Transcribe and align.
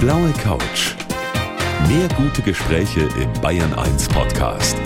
blaue 0.00 0.32
Couch. 0.34 0.94
Mehr 1.88 2.06
gute 2.16 2.40
Gespräche 2.42 3.08
im 3.20 3.32
Bayern 3.40 3.74
1 3.74 4.08
Podcast. 4.08 4.76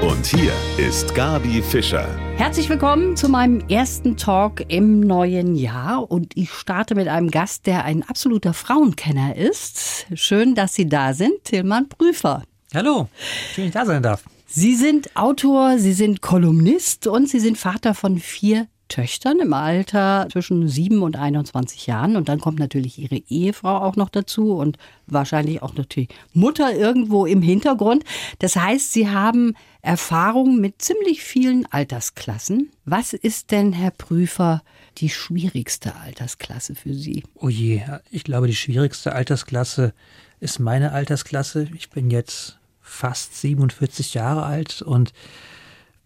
Und 0.00 0.24
hier 0.24 0.52
ist 0.78 1.12
Gabi 1.16 1.60
Fischer. 1.60 2.06
Herzlich 2.36 2.68
willkommen 2.68 3.16
zu 3.16 3.28
meinem 3.28 3.66
ersten 3.68 4.16
Talk 4.16 4.62
im 4.68 5.00
neuen 5.00 5.56
Jahr 5.56 6.08
und 6.08 6.36
ich 6.36 6.52
starte 6.52 6.94
mit 6.94 7.08
einem 7.08 7.32
Gast, 7.32 7.66
der 7.66 7.84
ein 7.84 8.04
absoluter 8.08 8.54
Frauenkenner 8.54 9.34
ist. 9.34 10.06
Schön, 10.14 10.54
dass 10.54 10.74
Sie 10.74 10.88
da 10.88 11.14
sind, 11.14 11.42
Tilman 11.42 11.88
Prüfer. 11.88 12.44
Hallo, 12.74 13.08
schön, 13.52 13.64
dass 13.64 13.66
ich 13.66 13.72
da 13.72 13.86
sein 13.86 14.02
darf. 14.04 14.22
Sie 14.46 14.76
sind 14.76 15.16
Autor, 15.16 15.78
Sie 15.78 15.94
sind 15.94 16.20
Kolumnist 16.20 17.08
und 17.08 17.28
Sie 17.28 17.40
sind 17.40 17.58
Vater 17.58 17.92
von 17.94 18.18
vier 18.18 18.68
Töchtern 18.92 19.40
im 19.40 19.54
Alter 19.54 20.28
zwischen 20.30 20.68
7 20.68 21.02
und 21.02 21.16
21 21.16 21.86
Jahren. 21.86 22.16
Und 22.16 22.28
dann 22.28 22.40
kommt 22.40 22.58
natürlich 22.58 22.98
ihre 22.98 23.16
Ehefrau 23.16 23.78
auch 23.78 23.96
noch 23.96 24.10
dazu 24.10 24.52
und 24.52 24.76
wahrscheinlich 25.06 25.62
auch 25.62 25.74
natürlich 25.74 26.10
Mutter 26.34 26.74
irgendwo 26.74 27.24
im 27.24 27.40
Hintergrund. 27.40 28.04
Das 28.40 28.54
heißt, 28.54 28.92
Sie 28.92 29.08
haben 29.08 29.54
Erfahrung 29.80 30.60
mit 30.60 30.82
ziemlich 30.82 31.22
vielen 31.22 31.64
Altersklassen. 31.72 32.70
Was 32.84 33.14
ist 33.14 33.50
denn, 33.50 33.72
Herr 33.72 33.92
Prüfer, 33.92 34.62
die 34.98 35.08
schwierigste 35.08 35.96
Altersklasse 35.96 36.74
für 36.74 36.92
Sie? 36.92 37.22
Oh 37.34 37.48
je, 37.48 37.82
ich 38.10 38.24
glaube, 38.24 38.46
die 38.46 38.54
schwierigste 38.54 39.14
Altersklasse 39.14 39.94
ist 40.38 40.60
meine 40.60 40.92
Altersklasse. 40.92 41.66
Ich 41.74 41.88
bin 41.88 42.10
jetzt 42.10 42.58
fast 42.82 43.40
47 43.40 44.12
Jahre 44.12 44.42
alt 44.42 44.82
und 44.82 45.14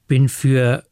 bin 0.07 0.29
für 0.29 0.85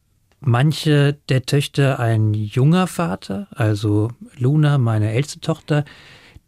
manche 0.47 1.17
der 1.29 1.45
Töchter 1.45 1.99
ein 1.99 2.33
junger 2.33 2.87
Vater, 2.87 3.47
also 3.51 4.11
Luna, 4.37 4.77
meine 4.77 5.11
älteste 5.11 5.39
Tochter, 5.39 5.85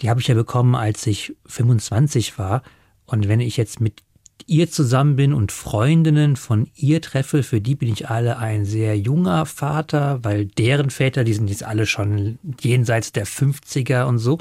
die 0.02 0.10
habe 0.10 0.20
ich 0.20 0.28
ja 0.28 0.36
bekommen, 0.36 0.76
als 0.76 1.06
ich 1.08 1.36
25 1.46 2.38
war. 2.38 2.62
Und 3.06 3.28
wenn 3.28 3.40
ich 3.40 3.58
jetzt 3.58 3.82
mit 3.82 4.04
ihr 4.46 4.70
zusammen 4.70 5.16
bin 5.16 5.34
und 5.34 5.52
Freundinnen 5.52 6.36
von 6.36 6.70
ihr 6.76 7.02
treffe, 7.02 7.44
für 7.44 7.60
die 7.60 7.76
bin 7.76 7.92
ich 7.92 8.10
alle 8.10 8.38
ein 8.38 8.66
sehr 8.66 8.98
junger 8.98 9.46
Vater, 9.46 10.24
weil 10.24 10.46
deren 10.46 10.90
Väter, 10.90 11.24
die 11.24 11.34
sind 11.34 11.50
jetzt 11.50 11.64
alle 11.64 11.86
schon 11.86 12.40
jenseits 12.62 13.12
der 13.12 13.26
50er 13.26 14.04
und 14.04 14.20
so. 14.20 14.38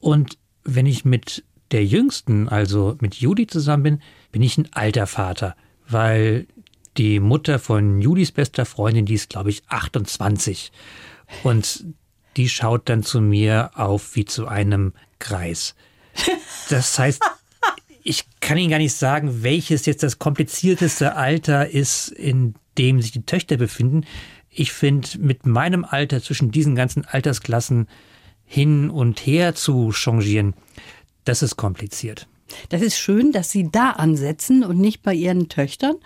Und 0.00 0.38
wenn 0.64 0.86
ich 0.86 1.04
mit 1.04 1.44
der 1.72 1.84
Jüngsten, 1.84 2.48
also 2.48 2.96
mit 3.00 3.16
Judy 3.16 3.46
zusammen 3.46 3.82
bin, 3.82 4.02
bin 4.30 4.42
ich 4.42 4.56
ein 4.58 4.68
alter 4.72 5.06
Vater, 5.06 5.56
weil 5.88 6.46
die 6.98 7.20
Mutter 7.20 7.58
von 7.58 8.02
Judis 8.02 8.32
bester 8.32 8.66
Freundin, 8.66 9.06
die 9.06 9.14
ist, 9.14 9.30
glaube 9.30 9.50
ich, 9.50 9.62
28. 9.68 10.72
Und 11.44 11.84
die 12.36 12.48
schaut 12.48 12.88
dann 12.88 13.02
zu 13.02 13.20
mir 13.20 13.70
auf 13.74 14.16
wie 14.16 14.24
zu 14.24 14.46
einem 14.46 14.92
Kreis. 15.18 15.74
Das 16.68 16.98
heißt, 16.98 17.22
ich 18.02 18.24
kann 18.40 18.58
Ihnen 18.58 18.70
gar 18.70 18.78
nicht 18.78 18.94
sagen, 18.94 19.42
welches 19.42 19.86
jetzt 19.86 20.02
das 20.02 20.18
komplizierteste 20.18 21.14
Alter 21.14 21.70
ist, 21.70 22.08
in 22.08 22.54
dem 22.76 23.00
sich 23.00 23.12
die 23.12 23.24
Töchter 23.26 23.56
befinden. 23.56 24.04
Ich 24.50 24.72
finde, 24.72 25.08
mit 25.18 25.46
meinem 25.46 25.84
Alter 25.84 26.22
zwischen 26.22 26.50
diesen 26.50 26.74
ganzen 26.74 27.04
Altersklassen 27.04 27.88
hin 28.44 28.90
und 28.90 29.20
her 29.26 29.54
zu 29.54 29.92
changieren, 29.92 30.54
das 31.24 31.42
ist 31.42 31.56
kompliziert. 31.56 32.26
Das 32.68 32.82
ist 32.82 32.96
schön, 32.96 33.32
dass 33.32 33.50
Sie 33.50 33.70
da 33.70 33.90
ansetzen 33.90 34.64
und 34.64 34.78
nicht 34.78 35.02
bei 35.02 35.14
Ihren 35.14 35.48
Töchtern. 35.48 35.96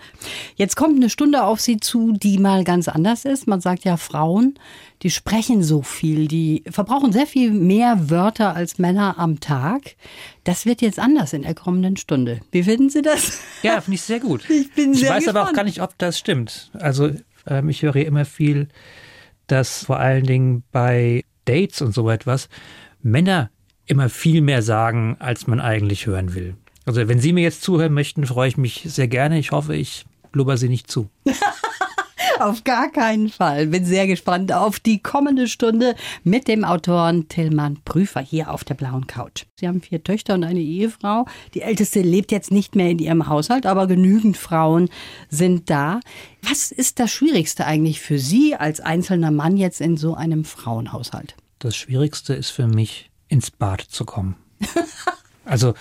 Jetzt 0.55 0.75
kommt 0.75 0.95
eine 0.97 1.09
Stunde 1.09 1.43
auf 1.43 1.59
Sie 1.61 1.77
zu, 1.77 2.13
die 2.13 2.37
mal 2.37 2.63
ganz 2.63 2.87
anders 2.87 3.25
ist. 3.25 3.47
Man 3.47 3.61
sagt 3.61 3.85
ja, 3.85 3.97
Frauen, 3.97 4.55
die 5.01 5.09
sprechen 5.09 5.63
so 5.63 5.81
viel, 5.81 6.27
die 6.27 6.63
verbrauchen 6.69 7.11
sehr 7.11 7.27
viel 7.27 7.51
mehr 7.51 8.09
Wörter 8.09 8.55
als 8.55 8.77
Männer 8.77 9.15
am 9.17 9.39
Tag. 9.39 9.95
Das 10.43 10.65
wird 10.65 10.81
jetzt 10.81 10.99
anders 10.99 11.33
in 11.33 11.41
der 11.41 11.55
kommenden 11.55 11.97
Stunde. 11.97 12.39
Wie 12.51 12.63
finden 12.63 12.89
Sie 12.89 13.01
das? 13.01 13.39
Ja, 13.61 13.81
finde 13.81 13.95
ich 13.95 14.01
sehr 14.01 14.19
gut. 14.19 14.43
Ich 14.49 14.71
bin 14.73 14.93
ich 14.93 14.99
sehr 14.99 15.09
weiß 15.09 15.25
gespannt. 15.25 15.37
aber 15.37 15.49
auch 15.49 15.53
gar 15.53 15.63
nicht, 15.63 15.81
ob 15.81 15.97
das 15.97 16.17
stimmt. 16.17 16.71
Also 16.73 17.11
ähm, 17.47 17.69
ich 17.69 17.81
höre 17.81 17.95
immer 17.97 18.25
viel, 18.25 18.69
dass 19.47 19.85
vor 19.85 19.99
allen 19.99 20.25
Dingen 20.25 20.63
bei 20.71 21.23
Dates 21.45 21.81
und 21.81 21.93
so 21.93 22.09
etwas 22.09 22.47
Männer 23.01 23.49
immer 23.85 24.09
viel 24.09 24.41
mehr 24.41 24.61
sagen, 24.61 25.17
als 25.19 25.47
man 25.47 25.59
eigentlich 25.59 26.05
hören 26.05 26.33
will. 26.33 26.55
Also 26.85 27.07
wenn 27.07 27.19
Sie 27.19 27.33
mir 27.33 27.43
jetzt 27.43 27.61
zuhören 27.61 27.93
möchten, 27.93 28.25
freue 28.25 28.49
ich 28.49 28.57
mich 28.57 28.83
sehr 28.85 29.07
gerne. 29.07 29.39
Ich 29.39 29.51
hoffe, 29.51 29.75
ich 29.75 30.05
blubber 30.31 30.57
Sie 30.57 30.69
nicht 30.69 30.91
zu. 30.91 31.09
Auf 32.39 32.63
gar 32.63 32.91
keinen 32.91 33.29
Fall. 33.29 33.67
Bin 33.67 33.85
sehr 33.85 34.07
gespannt 34.07 34.51
auf 34.51 34.79
die 34.79 35.01
kommende 35.01 35.47
Stunde 35.47 35.95
mit 36.23 36.47
dem 36.47 36.65
Autoren 36.65 37.29
Tillmann 37.29 37.77
Prüfer 37.85 38.21
hier 38.21 38.51
auf 38.51 38.63
der 38.63 38.73
blauen 38.73 39.07
Couch. 39.07 39.45
Sie 39.57 39.67
haben 39.67 39.81
vier 39.81 40.03
Töchter 40.03 40.33
und 40.33 40.43
eine 40.43 40.59
Ehefrau. 40.59 41.25
Die 41.53 41.61
älteste 41.61 42.01
lebt 42.01 42.31
jetzt 42.31 42.51
nicht 42.51 42.75
mehr 42.75 42.89
in 42.89 42.99
ihrem 42.99 43.27
Haushalt, 43.27 43.65
aber 43.65 43.87
genügend 43.87 44.35
Frauen 44.35 44.89
sind 45.29 45.69
da. 45.69 45.99
Was 46.41 46.71
ist 46.71 46.99
das 46.99 47.11
Schwierigste 47.11 47.65
eigentlich 47.65 48.01
für 48.01 48.19
Sie 48.19 48.55
als 48.55 48.81
einzelner 48.81 49.31
Mann 49.31 49.55
jetzt 49.55 49.79
in 49.79 49.95
so 49.95 50.15
einem 50.15 50.43
Frauenhaushalt? 50.43 51.35
Das 51.59 51.75
Schwierigste 51.77 52.33
ist 52.33 52.49
für 52.49 52.67
mich, 52.67 53.09
ins 53.33 53.49
Bad 53.49 53.81
zu 53.81 54.05
kommen. 54.05 54.35
also 55.45 55.73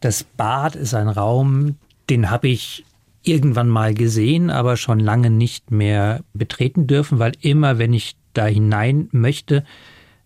das 0.00 0.22
Bad 0.22 0.76
ist 0.76 0.92
ein 0.92 1.08
Raum, 1.08 1.76
den 2.10 2.30
habe 2.30 2.48
ich 2.48 2.84
irgendwann 3.22 3.70
mal 3.70 3.94
gesehen, 3.94 4.50
aber 4.50 4.76
schon 4.76 5.00
lange 5.00 5.30
nicht 5.30 5.70
mehr 5.70 6.22
betreten 6.34 6.86
dürfen, 6.86 7.18
weil 7.18 7.32
immer, 7.40 7.78
wenn 7.78 7.94
ich 7.94 8.16
da 8.34 8.46
hinein 8.46 9.08
möchte, 9.12 9.64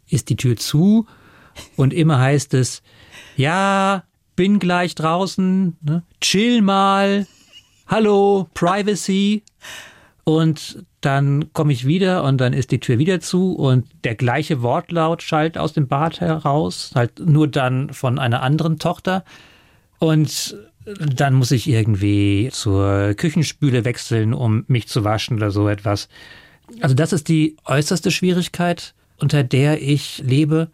ist 0.08 0.30
die 0.30 0.36
Tür 0.36 0.56
zu 0.56 1.06
und 1.76 1.94
immer 1.94 2.18
heißt 2.18 2.54
es, 2.54 2.82
ja, 3.36 4.02
bin 4.34 4.58
gleich 4.58 4.96
draußen, 4.96 5.76
ne? 5.80 6.02
chill 6.20 6.60
mal, 6.60 7.28
hallo, 7.86 8.48
Privacy. 8.52 9.44
Und 10.24 10.84
dann 11.02 11.52
komme 11.52 11.72
ich 11.72 11.86
wieder 11.86 12.24
und 12.24 12.38
dann 12.38 12.54
ist 12.54 12.70
die 12.70 12.80
Tür 12.80 12.98
wieder 12.98 13.20
zu 13.20 13.52
und 13.52 13.86
der 14.04 14.14
gleiche 14.14 14.62
Wortlaut 14.62 15.22
schallt 15.22 15.58
aus 15.58 15.74
dem 15.74 15.86
Bad 15.86 16.20
heraus, 16.20 16.92
halt 16.94 17.20
nur 17.20 17.46
dann 17.46 17.92
von 17.92 18.18
einer 18.18 18.42
anderen 18.42 18.78
Tochter. 18.78 19.24
Und 19.98 20.56
dann 20.84 21.34
muss 21.34 21.50
ich 21.50 21.68
irgendwie 21.68 22.48
zur 22.52 23.14
Küchenspüle 23.14 23.84
wechseln, 23.84 24.32
um 24.34 24.64
mich 24.66 24.88
zu 24.88 25.04
waschen 25.04 25.36
oder 25.36 25.50
so 25.50 25.68
etwas. 25.68 26.08
Also 26.80 26.94
das 26.94 27.12
ist 27.12 27.28
die 27.28 27.56
äußerste 27.64 28.10
Schwierigkeit, 28.10 28.94
unter 29.18 29.44
der 29.44 29.82
ich 29.82 30.22
lebe. 30.24 30.70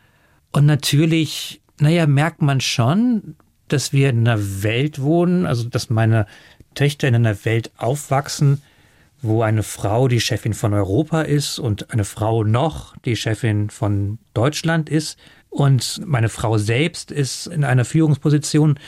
Und 0.52 0.66
natürlich, 0.66 1.60
naja, 1.78 2.06
merkt 2.06 2.42
man 2.42 2.60
schon, 2.60 3.36
dass 3.68 3.92
wir 3.92 4.10
in 4.10 4.26
einer 4.26 4.62
Welt 4.62 5.00
wohnen, 5.00 5.46
also 5.46 5.68
dass 5.68 5.90
meine 5.90 6.26
Töchter 6.74 7.08
in 7.08 7.14
einer 7.14 7.44
Welt 7.44 7.70
aufwachsen, 7.76 8.62
wo 9.22 9.42
eine 9.42 9.62
Frau 9.62 10.08
die 10.08 10.20
Chefin 10.20 10.54
von 10.54 10.72
Europa 10.72 11.22
ist 11.22 11.58
und 11.58 11.90
eine 11.92 12.04
Frau 12.04 12.44
noch 12.44 12.96
die 13.04 13.16
Chefin 13.16 13.70
von 13.70 14.18
Deutschland 14.34 14.88
ist 14.88 15.18
und 15.50 16.00
meine 16.06 16.28
Frau 16.28 16.58
selbst 16.58 17.10
ist 17.10 17.46
in 17.46 17.64
einer 17.64 17.84
Führungsposition. 17.84 18.78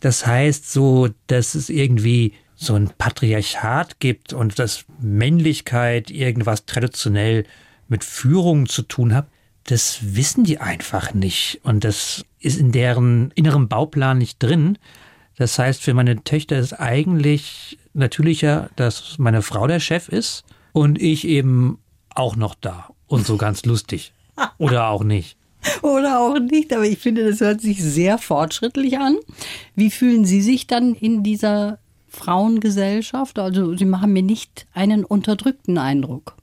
Das 0.00 0.26
heißt 0.26 0.70
so, 0.70 1.08
dass 1.28 1.54
es 1.54 1.70
irgendwie 1.70 2.34
so 2.56 2.74
ein 2.74 2.90
Patriarchat 2.98 4.00
gibt 4.00 4.32
und 4.32 4.58
dass 4.58 4.84
Männlichkeit 5.00 6.10
irgendwas 6.10 6.66
traditionell 6.66 7.44
mit 7.88 8.04
Führung 8.04 8.68
zu 8.68 8.82
tun 8.82 9.14
hat. 9.14 9.28
Das 9.64 10.14
wissen 10.14 10.44
die 10.44 10.58
einfach 10.58 11.14
nicht 11.14 11.60
und 11.62 11.84
das 11.84 12.24
ist 12.38 12.58
in 12.58 12.72
deren 12.72 13.30
innerem 13.34 13.68
Bauplan 13.68 14.18
nicht 14.18 14.42
drin. 14.42 14.78
Das 15.40 15.58
heißt, 15.58 15.82
für 15.82 15.94
meine 15.94 16.22
Töchter 16.22 16.58
ist 16.58 16.74
eigentlich 16.74 17.78
natürlicher, 17.94 18.68
dass 18.76 19.18
meine 19.18 19.40
Frau 19.40 19.66
der 19.66 19.80
Chef 19.80 20.10
ist 20.10 20.44
und 20.72 21.00
ich 21.00 21.26
eben 21.26 21.78
auch 22.14 22.36
noch 22.36 22.54
da 22.54 22.90
und 23.06 23.26
so 23.26 23.38
ganz 23.38 23.64
lustig. 23.64 24.12
Oder 24.58 24.88
auch 24.88 25.02
nicht. 25.02 25.38
Oder 25.80 26.20
auch 26.20 26.38
nicht, 26.38 26.74
aber 26.74 26.84
ich 26.84 26.98
finde, 26.98 27.26
das 27.26 27.40
hört 27.40 27.62
sich 27.62 27.82
sehr 27.82 28.18
fortschrittlich 28.18 28.98
an. 28.98 29.16
Wie 29.74 29.90
fühlen 29.90 30.26
Sie 30.26 30.42
sich 30.42 30.66
dann 30.66 30.94
in 30.94 31.22
dieser 31.22 31.78
Frauengesellschaft? 32.08 33.38
Also 33.38 33.74
Sie 33.78 33.86
machen 33.86 34.12
mir 34.12 34.22
nicht 34.22 34.66
einen 34.74 35.06
unterdrückten 35.06 35.78
Eindruck. 35.78 36.36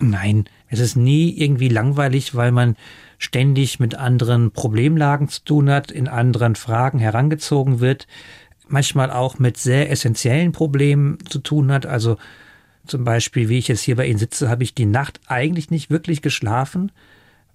Nein, 0.00 0.44
es 0.68 0.80
ist 0.80 0.96
nie 0.96 1.36
irgendwie 1.36 1.68
langweilig, 1.68 2.34
weil 2.34 2.52
man 2.52 2.76
ständig 3.18 3.80
mit 3.80 3.96
anderen 3.96 4.52
Problemlagen 4.52 5.28
zu 5.28 5.44
tun 5.44 5.70
hat, 5.70 5.90
in 5.90 6.08
anderen 6.08 6.54
Fragen 6.54 6.98
herangezogen 7.00 7.80
wird, 7.80 8.06
manchmal 8.70 9.10
auch 9.10 9.38
mit 9.38 9.56
sehr 9.56 9.90
essentiellen 9.90 10.52
Problemen 10.52 11.18
zu 11.28 11.38
tun 11.38 11.72
hat. 11.72 11.86
Also 11.86 12.16
zum 12.86 13.04
Beispiel, 13.04 13.48
wie 13.48 13.58
ich 13.58 13.68
jetzt 13.68 13.82
hier 13.82 13.96
bei 13.96 14.06
Ihnen 14.06 14.18
sitze, 14.18 14.48
habe 14.48 14.62
ich 14.62 14.74
die 14.74 14.86
Nacht 14.86 15.20
eigentlich 15.26 15.70
nicht 15.70 15.90
wirklich 15.90 16.22
geschlafen, 16.22 16.92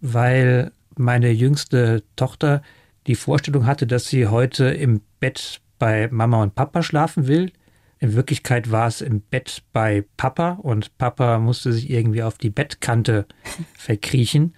weil 0.01 0.71
meine 0.95 1.31
jüngste 1.31 2.03
Tochter 2.15 2.61
die 3.07 3.15
Vorstellung 3.15 3.65
hatte, 3.65 3.87
dass 3.87 4.07
sie 4.07 4.27
heute 4.27 4.65
im 4.65 5.01
Bett 5.19 5.61
bei 5.79 6.07
Mama 6.11 6.41
und 6.41 6.55
Papa 6.55 6.83
schlafen 6.83 7.27
will. 7.27 7.51
In 7.99 8.13
Wirklichkeit 8.13 8.71
war 8.71 8.87
es 8.87 9.01
im 9.01 9.21
Bett 9.21 9.63
bei 9.73 10.05
Papa 10.17 10.59
und 10.61 10.97
Papa 10.97 11.39
musste 11.39 11.73
sich 11.73 11.89
irgendwie 11.89 12.23
auf 12.23 12.37
die 12.37 12.49
Bettkante 12.49 13.25
verkriechen. 13.73 14.55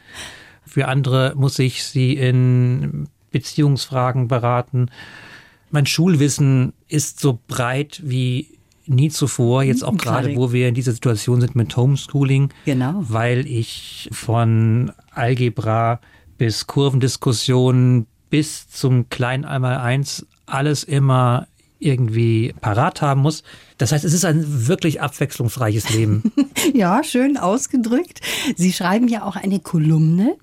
Für 0.66 0.88
andere 0.88 1.34
muss 1.36 1.60
ich 1.60 1.84
sie 1.84 2.14
in 2.14 3.08
Beziehungsfragen 3.32 4.28
beraten. 4.28 4.90
Mein 5.72 5.86
Schulwissen 5.86 6.74
ist 6.88 7.20
so 7.20 7.40
breit 7.48 8.02
wie 8.04 8.48
nie 8.88 9.10
zuvor, 9.10 9.64
jetzt 9.64 9.84
auch 9.84 9.98
gerade, 9.98 10.36
wo 10.36 10.52
wir 10.52 10.68
in 10.68 10.76
dieser 10.76 10.92
Situation 10.92 11.42
sind 11.42 11.56
mit 11.56 11.76
Homeschooling. 11.76 12.50
Genau. 12.66 13.04
Weil 13.08 13.48
ich 13.48 14.10
von 14.12 14.92
Algebra 15.12 16.00
bis 16.38 16.68
Kurvendiskussionen 16.68 18.06
bis 18.30 18.68
zum 18.70 19.10
kleinen 19.10 19.46
einmal 19.46 19.78
eins 19.78 20.26
alles 20.46 20.84
immer 20.84 21.48
irgendwie 21.80 22.54
parat 22.62 23.02
haben 23.02 23.22
muss. 23.22 23.44
Das 23.78 23.92
heißt, 23.92 24.06
es 24.06 24.14
ist 24.14 24.26
ein 24.26 24.68
wirklich 24.68 25.02
abwechslungsreiches 25.02 25.90
Leben. 25.90 26.32
ja, 26.74 27.04
schön 27.04 27.38
ausgedrückt. 27.38 28.22
Sie 28.56 28.72
schreiben 28.72 29.08
ja 29.08 29.24
auch 29.24 29.36
eine 29.36 29.60
Kolumne 29.60 30.36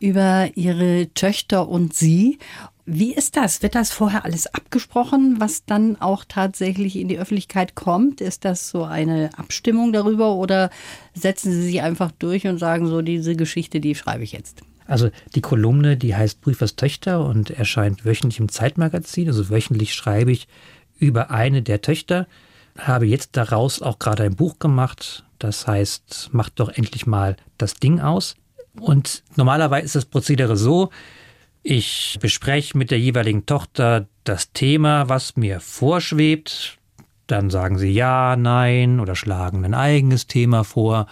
über 0.00 0.50
Ihre 0.54 1.08
Töchter 1.14 1.68
und 1.68 1.94
Sie. 1.94 2.38
Wie 2.86 3.14
ist 3.14 3.36
das? 3.36 3.62
Wird 3.62 3.74
das 3.74 3.90
vorher 3.90 4.26
alles 4.26 4.46
abgesprochen, 4.46 5.36
was 5.38 5.64
dann 5.64 5.96
auch 6.00 6.24
tatsächlich 6.28 6.96
in 6.96 7.08
die 7.08 7.18
Öffentlichkeit 7.18 7.74
kommt? 7.74 8.20
Ist 8.20 8.44
das 8.44 8.68
so 8.68 8.84
eine 8.84 9.30
Abstimmung 9.38 9.92
darüber 9.92 10.34
oder 10.34 10.68
setzen 11.14 11.50
Sie 11.52 11.62
sich 11.62 11.80
einfach 11.80 12.10
durch 12.10 12.46
und 12.46 12.58
sagen 12.58 12.86
so, 12.86 13.00
diese 13.00 13.36
Geschichte, 13.36 13.80
die 13.80 13.94
schreibe 13.94 14.22
ich 14.22 14.32
jetzt? 14.32 14.62
Also 14.86 15.08
die 15.34 15.40
Kolumne, 15.40 15.96
die 15.96 16.14
heißt 16.14 16.42
Prüfers 16.42 16.76
Töchter 16.76 17.24
und 17.24 17.50
erscheint 17.50 18.04
wöchentlich 18.04 18.38
im 18.38 18.50
Zeitmagazin. 18.50 19.28
Also 19.28 19.48
wöchentlich 19.48 19.94
schreibe 19.94 20.32
ich 20.32 20.46
über 20.98 21.30
eine 21.30 21.62
der 21.62 21.80
Töchter. 21.80 22.26
Habe 22.76 23.06
jetzt 23.06 23.30
daraus 23.36 23.80
auch 23.80 23.98
gerade 23.98 24.24
ein 24.24 24.36
Buch 24.36 24.58
gemacht. 24.58 25.24
Das 25.38 25.66
heißt, 25.66 26.30
macht 26.32 26.60
doch 26.60 26.68
endlich 26.68 27.06
mal 27.06 27.36
das 27.56 27.74
Ding 27.74 28.00
aus. 28.00 28.36
Und 28.78 29.22
normalerweise 29.36 29.86
ist 29.86 29.94
das 29.94 30.04
Prozedere 30.04 30.56
so, 30.56 30.90
ich 31.66 32.18
bespreche 32.20 32.76
mit 32.76 32.90
der 32.90 33.00
jeweiligen 33.00 33.46
Tochter 33.46 34.06
das 34.24 34.52
Thema, 34.52 35.08
was 35.08 35.36
mir 35.36 35.60
vorschwebt. 35.60 36.78
Dann 37.26 37.48
sagen 37.48 37.78
sie 37.78 37.90
ja, 37.90 38.36
nein 38.36 39.00
oder 39.00 39.16
schlagen 39.16 39.64
ein 39.64 39.72
eigenes 39.72 40.26
Thema 40.26 40.62
vor. 40.62 41.06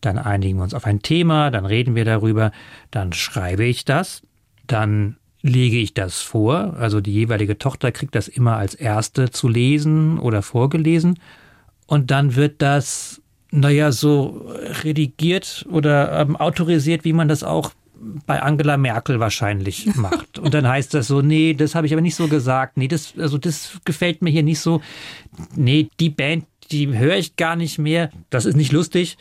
Dann 0.00 0.18
einigen 0.18 0.58
wir 0.58 0.64
uns 0.64 0.74
auf 0.74 0.84
ein 0.84 1.00
Thema, 1.00 1.52
dann 1.52 1.64
reden 1.64 1.94
wir 1.94 2.04
darüber, 2.04 2.50
dann 2.90 3.12
schreibe 3.12 3.64
ich 3.64 3.84
das, 3.84 4.22
dann 4.66 5.16
lege 5.42 5.78
ich 5.78 5.94
das 5.94 6.20
vor. 6.20 6.74
Also 6.76 7.00
die 7.00 7.12
jeweilige 7.12 7.56
Tochter 7.56 7.92
kriegt 7.92 8.16
das 8.16 8.26
immer 8.26 8.56
als 8.56 8.74
erste 8.74 9.30
zu 9.30 9.46
lesen 9.46 10.18
oder 10.18 10.42
vorgelesen. 10.42 11.20
Und 11.86 12.10
dann 12.10 12.34
wird 12.34 12.60
das, 12.62 13.22
naja, 13.52 13.92
so 13.92 14.44
redigiert 14.82 15.64
oder 15.70 16.20
ähm, 16.20 16.34
autorisiert, 16.34 17.04
wie 17.04 17.12
man 17.12 17.28
das 17.28 17.44
auch 17.44 17.70
bei 18.26 18.42
Angela 18.42 18.76
Merkel 18.76 19.20
wahrscheinlich 19.20 19.86
macht. 19.96 20.38
Und 20.38 20.54
dann 20.54 20.66
heißt 20.68 20.94
das 20.94 21.06
so, 21.06 21.22
nee, 21.22 21.54
das 21.54 21.74
habe 21.74 21.86
ich 21.86 21.92
aber 21.92 22.02
nicht 22.02 22.16
so 22.16 22.28
gesagt. 22.28 22.76
Nee, 22.76 22.88
das, 22.88 23.14
also 23.18 23.38
das 23.38 23.78
gefällt 23.84 24.22
mir 24.22 24.30
hier 24.30 24.42
nicht 24.42 24.60
so. 24.60 24.80
Nee, 25.54 25.88
die 26.00 26.10
Band, 26.10 26.46
die 26.70 26.96
höre 26.96 27.16
ich 27.16 27.36
gar 27.36 27.56
nicht 27.56 27.78
mehr. 27.78 28.10
Das 28.30 28.44
ist 28.44 28.56
nicht 28.56 28.72
lustig. 28.72 29.18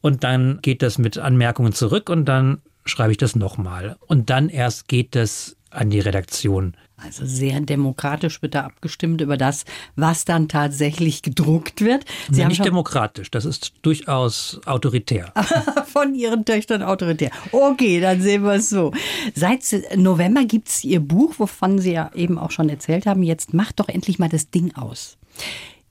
Und 0.00 0.22
dann 0.22 0.58
geht 0.60 0.82
das 0.82 0.98
mit 0.98 1.18
Anmerkungen 1.18 1.72
zurück 1.72 2.10
und 2.10 2.26
dann 2.26 2.60
schreibe 2.84 3.12
ich 3.12 3.18
das 3.18 3.36
nochmal. 3.36 3.96
Und 4.06 4.30
dann 4.30 4.48
erst 4.48 4.88
geht 4.88 5.14
das 5.14 5.56
an 5.70 5.90
die 5.90 6.00
Redaktion. 6.00 6.76
Also 6.96 7.26
sehr 7.26 7.60
demokratisch 7.60 8.40
wird 8.40 8.54
da 8.54 8.62
abgestimmt 8.62 9.20
über 9.20 9.36
das, 9.36 9.64
was 9.96 10.24
dann 10.24 10.48
tatsächlich 10.48 11.22
gedruckt 11.22 11.80
wird. 11.80 12.04
Sie 12.30 12.40
ja, 12.40 12.48
nicht 12.48 12.64
demokratisch, 12.64 13.30
das 13.30 13.44
ist 13.44 13.72
durchaus 13.82 14.60
autoritär. 14.64 15.32
Von 15.86 16.14
Ihren 16.14 16.44
Töchtern 16.44 16.82
autoritär. 16.82 17.30
Okay, 17.50 18.00
dann 18.00 18.22
sehen 18.22 18.44
wir 18.44 18.54
es 18.54 18.70
so. 18.70 18.92
Seit 19.34 19.64
November 19.96 20.44
gibt 20.44 20.68
es 20.68 20.84
Ihr 20.84 21.00
Buch, 21.00 21.34
wovon 21.38 21.80
Sie 21.80 21.92
ja 21.92 22.10
eben 22.14 22.38
auch 22.38 22.52
schon 22.52 22.68
erzählt 22.68 23.06
haben. 23.06 23.22
Jetzt 23.22 23.52
macht 23.52 23.80
doch 23.80 23.88
endlich 23.88 24.18
mal 24.18 24.28
das 24.28 24.50
Ding 24.50 24.74
aus. 24.76 25.18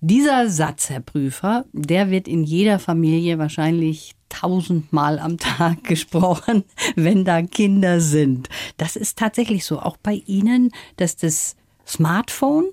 Dieser 0.05 0.49
Satz, 0.49 0.89
Herr 0.89 0.99
Prüfer, 0.99 1.63
der 1.71 2.11
wird 2.11 2.27
in 2.27 2.43
jeder 2.43 2.77
Familie 2.77 3.39
wahrscheinlich 3.39 4.15
tausendmal 4.27 5.17
am 5.17 5.37
Tag 5.37 5.81
gesprochen, 5.85 6.65
wenn 6.97 7.23
da 7.23 7.41
Kinder 7.41 8.01
sind. 8.01 8.49
Das 8.75 8.97
ist 8.97 9.17
tatsächlich 9.17 9.63
so. 9.63 9.79
Auch 9.79 9.95
bei 9.95 10.21
Ihnen, 10.25 10.71
dass 10.97 11.15
das 11.15 11.55
Smartphone 11.87 12.65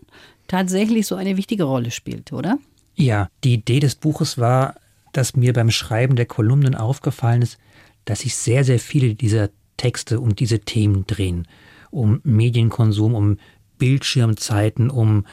tatsächlich 0.49 1.07
so 1.07 1.15
eine 1.15 1.37
wichtige 1.37 1.63
Rolle 1.63 1.93
spielt, 1.93 2.33
oder? 2.33 2.59
Ja, 2.97 3.29
die 3.45 3.55
Idee 3.55 3.79
des 3.79 3.95
Buches 3.95 4.37
war, 4.37 4.75
dass 5.13 5.37
mir 5.37 5.53
beim 5.53 5.71
Schreiben 5.71 6.17
der 6.17 6.27
Kolumnen 6.27 6.75
aufgefallen 6.75 7.43
ist, 7.43 7.59
dass 8.07 8.23
sich 8.23 8.35
sehr, 8.35 8.65
sehr 8.65 8.81
viele 8.81 9.15
dieser 9.15 9.51
Texte 9.77 10.19
um 10.19 10.35
diese 10.35 10.59
Themen 10.59 11.07
drehen. 11.07 11.47
Um 11.93 12.21
Medienkonsum, 12.25 13.15
um 13.15 13.39
Bildschirmzeiten, 13.79 14.91
um 14.91 15.27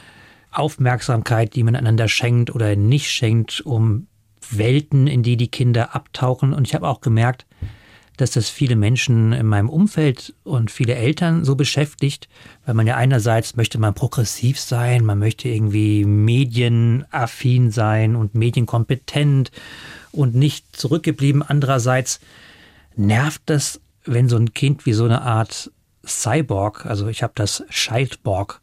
Aufmerksamkeit, 0.50 1.54
die 1.54 1.62
man 1.62 1.76
einander 1.76 2.08
schenkt 2.08 2.54
oder 2.54 2.76
nicht 2.76 3.10
schenkt, 3.10 3.60
um 3.60 4.06
Welten, 4.50 5.06
in 5.06 5.22
die 5.22 5.36
die 5.36 5.48
Kinder 5.48 5.94
abtauchen. 5.94 6.52
Und 6.52 6.66
ich 6.66 6.74
habe 6.74 6.88
auch 6.88 7.00
gemerkt, 7.00 7.46
dass 8.18 8.32
das 8.32 8.48
viele 8.48 8.74
Menschen 8.74 9.32
in 9.32 9.46
meinem 9.46 9.68
Umfeld 9.68 10.34
und 10.42 10.70
viele 10.70 10.96
Eltern 10.96 11.44
so 11.44 11.54
beschäftigt, 11.54 12.28
weil 12.66 12.74
man 12.74 12.86
ja 12.86 12.96
einerseits 12.96 13.56
möchte 13.56 13.78
man 13.78 13.94
progressiv 13.94 14.58
sein, 14.58 15.04
man 15.04 15.20
möchte 15.20 15.48
irgendwie 15.48 16.04
medienaffin 16.04 17.70
sein 17.70 18.16
und 18.16 18.34
medienkompetent 18.34 19.52
und 20.10 20.34
nicht 20.34 20.76
zurückgeblieben. 20.76 21.42
Andererseits 21.42 22.18
nervt 22.96 23.42
das, 23.46 23.80
wenn 24.04 24.28
so 24.28 24.36
ein 24.36 24.52
Kind 24.52 24.84
wie 24.84 24.94
so 24.94 25.04
eine 25.04 25.22
Art 25.22 25.70
Cyborg, 26.04 26.86
also 26.86 27.06
ich 27.06 27.22
habe 27.22 27.34
das 27.36 27.64
Schildborg 27.68 28.60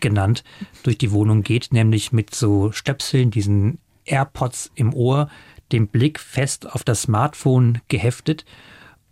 genannt, 0.00 0.44
durch 0.82 0.98
die 0.98 1.12
Wohnung 1.12 1.42
geht, 1.42 1.72
nämlich 1.72 2.12
mit 2.12 2.34
so 2.34 2.72
Stöpseln, 2.72 3.30
diesen 3.30 3.78
AirPods 4.04 4.70
im 4.74 4.94
Ohr, 4.94 5.28
den 5.70 5.88
Blick 5.88 6.18
fest 6.18 6.70
auf 6.70 6.84
das 6.84 7.02
Smartphone 7.02 7.80
geheftet 7.88 8.44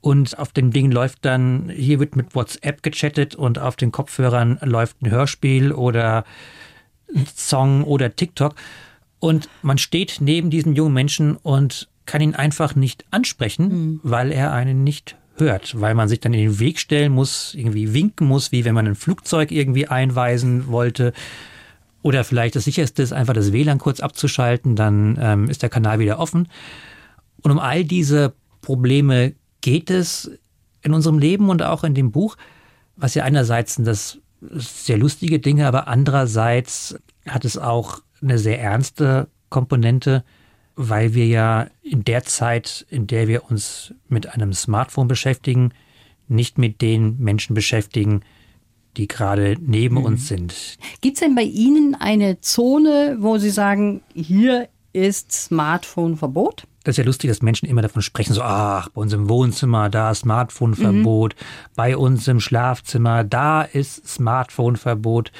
und 0.00 0.38
auf 0.38 0.52
dem 0.52 0.72
Ding 0.72 0.90
läuft 0.90 1.24
dann, 1.24 1.68
hier 1.68 2.00
wird 2.00 2.16
mit 2.16 2.34
WhatsApp 2.34 2.82
gechattet 2.82 3.34
und 3.34 3.58
auf 3.58 3.76
den 3.76 3.92
Kopfhörern 3.92 4.58
läuft 4.62 5.02
ein 5.02 5.10
Hörspiel 5.10 5.72
oder 5.72 6.24
ein 7.14 7.26
Song 7.36 7.84
oder 7.84 8.14
TikTok. 8.14 8.54
Und 9.18 9.50
man 9.60 9.76
steht 9.76 10.18
neben 10.20 10.48
diesen 10.48 10.74
jungen 10.74 10.94
Menschen 10.94 11.36
und 11.36 11.88
kann 12.06 12.22
ihn 12.22 12.34
einfach 12.34 12.74
nicht 12.74 13.04
ansprechen, 13.10 13.68
mhm. 13.68 14.00
weil 14.02 14.32
er 14.32 14.52
einen 14.52 14.84
nicht 14.84 15.16
hört, 15.40 15.80
weil 15.80 15.94
man 15.94 16.08
sich 16.08 16.20
dann 16.20 16.34
in 16.34 16.40
den 16.40 16.58
Weg 16.58 16.78
stellen 16.78 17.12
muss, 17.12 17.54
irgendwie 17.54 17.92
winken 17.94 18.26
muss, 18.26 18.52
wie 18.52 18.64
wenn 18.64 18.74
man 18.74 18.86
ein 18.86 18.94
Flugzeug 18.94 19.50
irgendwie 19.50 19.86
einweisen 19.86 20.68
wollte. 20.68 21.12
Oder 22.02 22.24
vielleicht 22.24 22.56
das 22.56 22.64
sicherste 22.64 23.02
ist 23.02 23.12
einfach 23.12 23.34
das 23.34 23.52
WLAN 23.52 23.78
kurz 23.78 24.00
abzuschalten, 24.00 24.76
dann 24.76 25.18
ähm, 25.20 25.50
ist 25.50 25.62
der 25.62 25.68
Kanal 25.68 25.98
wieder 25.98 26.18
offen. 26.18 26.48
Und 27.42 27.50
um 27.50 27.58
all 27.58 27.84
diese 27.84 28.34
Probleme 28.62 29.34
geht 29.60 29.90
es 29.90 30.30
in 30.82 30.94
unserem 30.94 31.18
Leben 31.18 31.50
und 31.50 31.62
auch 31.62 31.84
in 31.84 31.94
dem 31.94 32.10
Buch, 32.10 32.36
was 32.96 33.14
ja 33.14 33.24
einerseits 33.24 33.76
das 33.76 34.18
sehr 34.52 34.96
lustige 34.96 35.38
Dinge, 35.38 35.66
aber 35.66 35.88
andererseits 35.88 36.98
hat 37.28 37.44
es 37.44 37.58
auch 37.58 38.00
eine 38.22 38.38
sehr 38.38 38.60
ernste 38.60 39.28
Komponente, 39.50 40.24
weil 40.76 41.14
wir 41.14 41.26
ja 41.26 41.66
in 41.82 42.04
der 42.04 42.24
Zeit, 42.24 42.86
in 42.88 43.06
der 43.06 43.28
wir 43.28 43.50
uns 43.50 43.94
mit 44.08 44.28
einem 44.28 44.52
Smartphone 44.52 45.08
beschäftigen, 45.08 45.72
nicht 46.28 46.58
mit 46.58 46.80
den 46.80 47.18
Menschen 47.18 47.54
beschäftigen, 47.54 48.22
die 48.96 49.08
gerade 49.08 49.56
neben 49.60 49.96
mhm. 49.96 50.04
uns 50.04 50.28
sind. 50.28 50.78
Gibt 51.00 51.16
es 51.16 51.20
denn 51.20 51.34
bei 51.34 51.42
Ihnen 51.42 51.94
eine 51.94 52.40
Zone, 52.40 53.16
wo 53.20 53.38
Sie 53.38 53.50
sagen, 53.50 54.02
hier 54.14 54.68
ist 54.92 55.32
Smartphone-Verbot? 55.32 56.64
Das 56.82 56.94
ist 56.94 56.98
ja 56.98 57.04
lustig, 57.04 57.28
dass 57.28 57.42
Menschen 57.42 57.68
immer 57.68 57.82
davon 57.82 58.00
sprechen, 58.00 58.32
so, 58.32 58.42
ach, 58.42 58.88
bei 58.88 59.02
uns 59.02 59.12
im 59.12 59.28
Wohnzimmer, 59.28 59.90
da 59.90 60.10
ist 60.10 60.20
Smartphone-Verbot, 60.20 61.34
mhm. 61.34 61.72
bei 61.76 61.96
uns 61.96 62.26
im 62.26 62.40
Schlafzimmer, 62.40 63.22
da 63.22 63.62
ist 63.62 64.08
Smartphone-Verbot. 64.08 65.30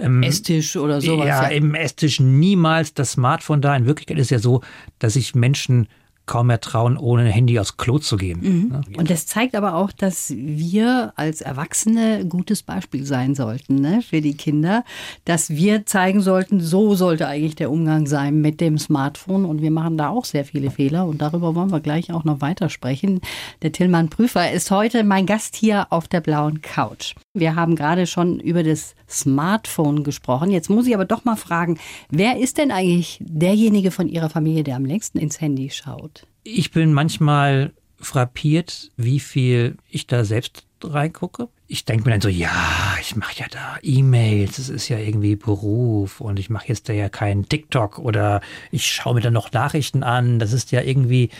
Ähm, 0.00 0.22
Esstisch 0.22 0.76
oder 0.76 1.00
sowas. 1.00 1.26
Ja, 1.26 1.42
ja, 1.44 1.48
im 1.48 1.74
Esstisch 1.74 2.20
niemals 2.20 2.94
das 2.94 3.12
Smartphone 3.12 3.60
da. 3.60 3.76
In 3.76 3.86
Wirklichkeit 3.86 4.18
ist 4.18 4.26
es 4.26 4.30
ja 4.30 4.38
so, 4.38 4.62
dass 4.98 5.14
sich 5.14 5.34
Menschen 5.34 5.88
kaum 6.30 6.46
mehr 6.46 6.60
trauen, 6.60 6.96
ohne 6.96 7.22
ein 7.24 7.32
Handy 7.32 7.58
aufs 7.58 7.76
Klo 7.76 7.98
zu 7.98 8.16
gehen. 8.16 8.40
Mhm. 8.40 8.68
Ne? 8.68 8.82
Und 8.96 9.10
das 9.10 9.26
zeigt 9.26 9.56
aber 9.56 9.74
auch, 9.74 9.90
dass 9.90 10.32
wir 10.36 11.12
als 11.16 11.40
Erwachsene 11.40 12.24
gutes 12.24 12.62
Beispiel 12.62 13.04
sein 13.04 13.34
sollten 13.34 13.74
ne, 13.74 14.00
für 14.00 14.20
die 14.20 14.34
Kinder, 14.34 14.84
dass 15.24 15.50
wir 15.50 15.86
zeigen 15.86 16.20
sollten, 16.20 16.60
so 16.60 16.94
sollte 16.94 17.26
eigentlich 17.26 17.56
der 17.56 17.70
Umgang 17.72 18.06
sein 18.06 18.40
mit 18.40 18.60
dem 18.60 18.78
Smartphone. 18.78 19.44
Und 19.44 19.60
wir 19.60 19.72
machen 19.72 19.98
da 19.98 20.10
auch 20.10 20.24
sehr 20.24 20.44
viele 20.44 20.70
Fehler 20.70 21.06
und 21.06 21.20
darüber 21.20 21.56
wollen 21.56 21.72
wir 21.72 21.80
gleich 21.80 22.12
auch 22.12 22.22
noch 22.22 22.40
weiter 22.40 22.68
sprechen. 22.68 23.20
Der 23.62 23.72
Tillmann 23.72 24.08
Prüfer 24.08 24.52
ist 24.52 24.70
heute 24.70 25.02
mein 25.02 25.26
Gast 25.26 25.56
hier 25.56 25.88
auf 25.90 26.06
der 26.06 26.20
blauen 26.20 26.62
Couch. 26.62 27.16
Wir 27.34 27.56
haben 27.56 27.74
gerade 27.74 28.06
schon 28.06 28.38
über 28.38 28.62
das 28.62 28.94
Smartphone 29.08 30.04
gesprochen. 30.04 30.52
Jetzt 30.52 30.70
muss 30.70 30.86
ich 30.86 30.94
aber 30.94 31.06
doch 31.06 31.24
mal 31.24 31.36
fragen, 31.36 31.78
wer 32.08 32.38
ist 32.38 32.58
denn 32.58 32.70
eigentlich 32.70 33.18
derjenige 33.20 33.90
von 33.90 34.08
Ihrer 34.08 34.30
Familie, 34.30 34.62
der 34.62 34.76
am 34.76 34.84
längsten 34.84 35.18
ins 35.18 35.40
Handy 35.40 35.70
schaut? 35.70 36.19
Ich 36.42 36.70
bin 36.70 36.92
manchmal 36.92 37.72
frappiert, 37.98 38.90
wie 38.96 39.20
viel 39.20 39.76
ich 39.88 40.06
da 40.06 40.24
selbst 40.24 40.64
reingucke. 40.82 41.48
Ich 41.66 41.84
denke 41.84 42.04
mir 42.04 42.12
dann 42.12 42.20
so, 42.20 42.28
ja, 42.28 42.96
ich 43.00 43.14
mache 43.14 43.38
ja 43.38 43.46
da 43.50 43.76
E-Mails, 43.82 44.56
das 44.56 44.68
ist 44.68 44.88
ja 44.88 44.98
irgendwie 44.98 45.36
Beruf 45.36 46.20
und 46.20 46.38
ich 46.38 46.50
mache 46.50 46.68
jetzt 46.68 46.88
da 46.88 46.92
ja 46.92 47.08
keinen 47.08 47.48
TikTok 47.48 47.98
oder 47.98 48.40
ich 48.70 48.86
schaue 48.86 49.14
mir 49.14 49.20
dann 49.20 49.34
noch 49.34 49.52
Nachrichten 49.52 50.02
an, 50.02 50.38
das 50.38 50.52
ist 50.52 50.72
ja 50.72 50.80
irgendwie 50.80 51.30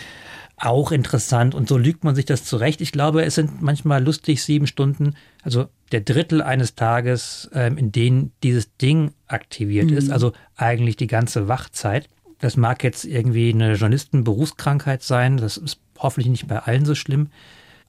auch 0.57 0.92
interessant 0.92 1.54
und 1.54 1.69
so 1.69 1.78
lügt 1.78 2.04
man 2.04 2.14
sich 2.14 2.26
das 2.26 2.45
zurecht. 2.45 2.83
Ich 2.83 2.92
glaube, 2.92 3.25
es 3.25 3.35
sind 3.35 3.62
manchmal 3.62 4.04
lustig 4.04 4.42
sieben 4.42 4.66
Stunden, 4.66 5.14
also 5.42 5.69
der 5.90 6.02
Drittel 6.02 6.42
eines 6.42 6.75
Tages, 6.75 7.50
ähm, 7.54 7.78
in 7.78 7.92
denen 7.92 8.33
dieses 8.42 8.76
Ding 8.76 9.12
aktiviert 9.26 9.90
mhm. 9.90 9.97
ist, 9.97 10.11
also 10.11 10.33
eigentlich 10.57 10.97
die 10.97 11.07
ganze 11.07 11.49
Wachzeit. 11.49 12.09
Das 12.40 12.56
mag 12.56 12.82
jetzt 12.82 13.04
irgendwie 13.04 13.50
eine 13.52 13.75
Journalistenberufskrankheit 13.75 15.02
sein, 15.02 15.37
das 15.37 15.56
ist 15.56 15.78
hoffentlich 15.99 16.30
nicht 16.30 16.49
bei 16.49 16.59
allen 16.59 16.85
so 16.85 16.94
schlimm. 16.94 17.28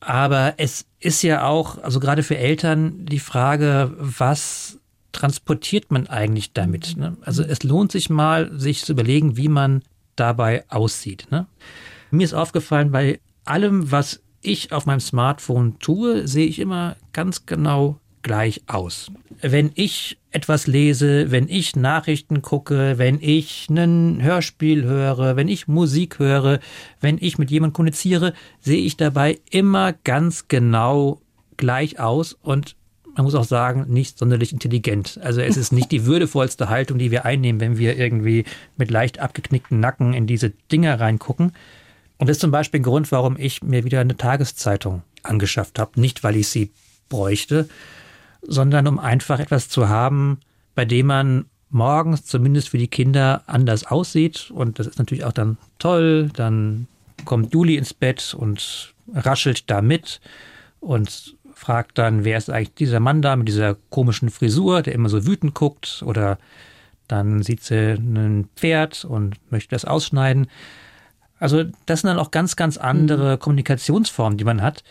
Aber 0.02 0.56
es 0.58 0.86
ist 1.00 1.22
ja 1.22 1.46
auch, 1.46 1.82
also 1.82 2.00
gerade 2.00 2.24
für 2.24 2.38
Eltern, 2.38 3.06
die 3.06 3.20
Frage, 3.20 3.94
was 3.98 4.80
transportiert 5.12 5.92
man 5.92 6.08
eigentlich 6.08 6.54
damit? 6.54 6.98
Ne? 6.98 7.18
Also 7.22 7.44
es 7.44 7.64
lohnt 7.64 7.92
sich 7.92 8.10
mal, 8.10 8.52
sich 8.58 8.84
zu 8.84 8.94
überlegen, 8.94 9.38
wie 9.38 9.48
man 9.48 9.84
dabei 10.16 10.66
aussieht. 10.70 11.28
Ne? 11.30 11.46
Mir 12.10 12.24
ist 12.24 12.34
aufgefallen, 12.34 12.92
bei 12.92 13.20
allem, 13.46 13.92
was 13.92 14.22
ich 14.42 14.72
auf 14.72 14.86
meinem 14.86 15.00
Smartphone 15.00 15.78
tue, 15.80 16.28
sehe 16.28 16.48
ich 16.48 16.60
immer 16.60 16.96
ganz 17.14 17.46
genau 17.46 18.01
gleich 18.22 18.62
aus. 18.68 19.12
Wenn 19.42 19.72
ich 19.76 20.18
etwas 20.32 20.68
lese, 20.68 21.32
wenn 21.32 21.50
ich 21.50 21.76
Nachrichten 21.76 22.42
gucke, 22.42 22.98
wenn 22.98 23.20
ich 23.22 23.68
ein 23.70 24.22
Hörspiel 24.22 24.84
höre, 24.84 25.36
wenn 25.36 25.48
ich 25.48 25.68
Musik 25.68 26.20
höre, 26.20 26.60
wenn 27.00 27.18
ich 27.20 27.38
mit 27.38 27.52
jemandem 27.52 27.74
kommuniziere, 27.74 28.34
sehe 28.60 28.84
ich 28.84 28.98
dabei 28.98 29.40
immer 29.50 29.94
ganz 29.94 30.48
genau 30.48 31.22
gleich 31.58 32.00
aus 32.00 32.38
und 32.42 32.76
man 33.16 33.26
muss 33.26 33.36
auch 33.36 33.44
sagen, 33.44 33.86
nicht 33.90 34.18
sonderlich 34.18 34.54
intelligent. 34.54 35.20
Also 35.22 35.42
es 35.42 35.58
ist 35.58 35.72
nicht 35.72 35.92
die 35.92 36.06
würdevollste 36.06 36.70
Haltung, 36.70 36.98
die 36.98 37.12
wir 37.12 37.26
einnehmen, 37.26 37.60
wenn 37.60 37.78
wir 37.78 37.98
irgendwie 37.98 38.46
mit 38.78 38.90
leicht 38.90 39.20
abgeknickten 39.20 39.80
Nacken 39.80 40.14
in 40.14 40.28
diese 40.28 40.52
Dinger 40.72 41.00
reingucken. 41.00 41.52
Und 42.18 42.28
das 42.30 42.38
ist 42.38 42.42
zum 42.42 42.52
Beispiel 42.52 42.80
ein 42.80 42.84
Grund, 42.84 43.12
warum 43.12 43.36
ich 43.38 43.64
mir 43.64 43.84
wieder 43.84 44.00
eine 44.00 44.16
Tageszeitung 44.16 45.02
angeschafft 45.24 45.80
habe. 45.80 46.00
Nicht, 46.00 46.24
weil 46.24 46.36
ich 46.36 46.48
sie 46.48 46.72
bräuchte, 47.10 47.68
sondern 48.42 48.88
um 48.88 49.00
einfach 49.00 49.40
etwas 49.40 49.70
zu 49.70 49.90
haben, 49.90 50.40
bei 50.76 50.86
dem 50.86 51.08
man 51.08 51.46
morgens 51.70 52.26
zumindest 52.26 52.70
für 52.70 52.78
die 52.78 52.88
Kinder 52.88 53.44
anders 53.48 53.86
aussieht. 53.86 54.52
Und 54.52 54.80
das 54.80 54.88
ist 54.88 55.00
natürlich 55.00 55.24
auch 55.24 55.32
dann 55.32 55.58
toll. 55.80 56.30
Dann 56.34 56.88
kommt 57.26 57.54
Juli 57.54 57.78
ins 57.78 57.94
Bett 57.94 58.36
und 58.38 58.94
raschelt 59.14 59.70
da 59.70 59.82
mit 59.82 60.20
und 60.80 61.36
fragt 61.54 61.98
dann, 61.98 62.24
wer 62.24 62.38
ist 62.38 62.50
eigentlich 62.50 62.74
dieser 62.74 63.00
Mann 63.00 63.22
da 63.22 63.36
mit 63.36 63.48
dieser 63.48 63.76
komischen 63.90 64.30
Frisur, 64.30 64.82
der 64.82 64.94
immer 64.94 65.10
so 65.10 65.26
wütend 65.26 65.54
guckt. 65.54 66.04
Oder 66.06 66.38
dann 67.08 67.44
sieht 67.44 67.64
sie 67.64 67.94
ein 67.94 68.50
Pferd 68.56 69.06
und 69.06 69.36
möchte 69.52 69.76
das 69.76 69.86
ausschneiden. 69.86 70.48
Also 71.40 71.64
das 71.86 72.02
sind 72.02 72.10
dann 72.10 72.20
auch 72.20 72.32
ganz, 72.32 72.56
ganz 72.56 72.78
andere 72.78 73.36
mhm. 73.36 73.40
Kommunikationsformen, 73.40 74.38
die 74.38 74.44
man 74.44 74.62
hat. 74.62 74.84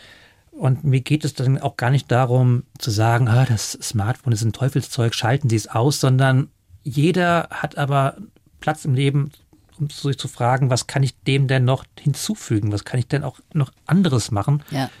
Und 0.61 0.83
mir 0.83 1.01
geht 1.01 1.25
es 1.25 1.33
dann 1.33 1.57
auch 1.57 1.75
gar 1.75 1.89
nicht 1.89 2.11
darum 2.11 2.61
zu 2.77 2.91
sagen, 2.91 3.27
ah, 3.27 3.45
das 3.45 3.71
Smartphone 3.81 4.31
ist 4.31 4.43
ein 4.43 4.53
Teufelszeug, 4.53 5.15
schalten 5.15 5.49
Sie 5.49 5.55
es 5.55 5.65
aus, 5.65 5.99
sondern 5.99 6.51
jeder 6.83 7.47
hat 7.49 7.79
aber 7.79 8.17
Platz 8.59 8.85
im 8.85 8.93
Leben, 8.93 9.31
um 9.79 9.89
sich 9.89 10.19
zu 10.19 10.27
fragen, 10.27 10.69
was 10.69 10.85
kann 10.85 11.01
ich 11.01 11.19
dem 11.23 11.47
denn 11.47 11.65
noch 11.65 11.83
hinzufügen? 11.99 12.71
Was 12.71 12.85
kann 12.85 12.99
ich 12.99 13.07
denn 13.07 13.23
auch 13.23 13.39
noch 13.55 13.71
anderes 13.87 14.29
machen? 14.29 14.61
Ja. 14.69 14.91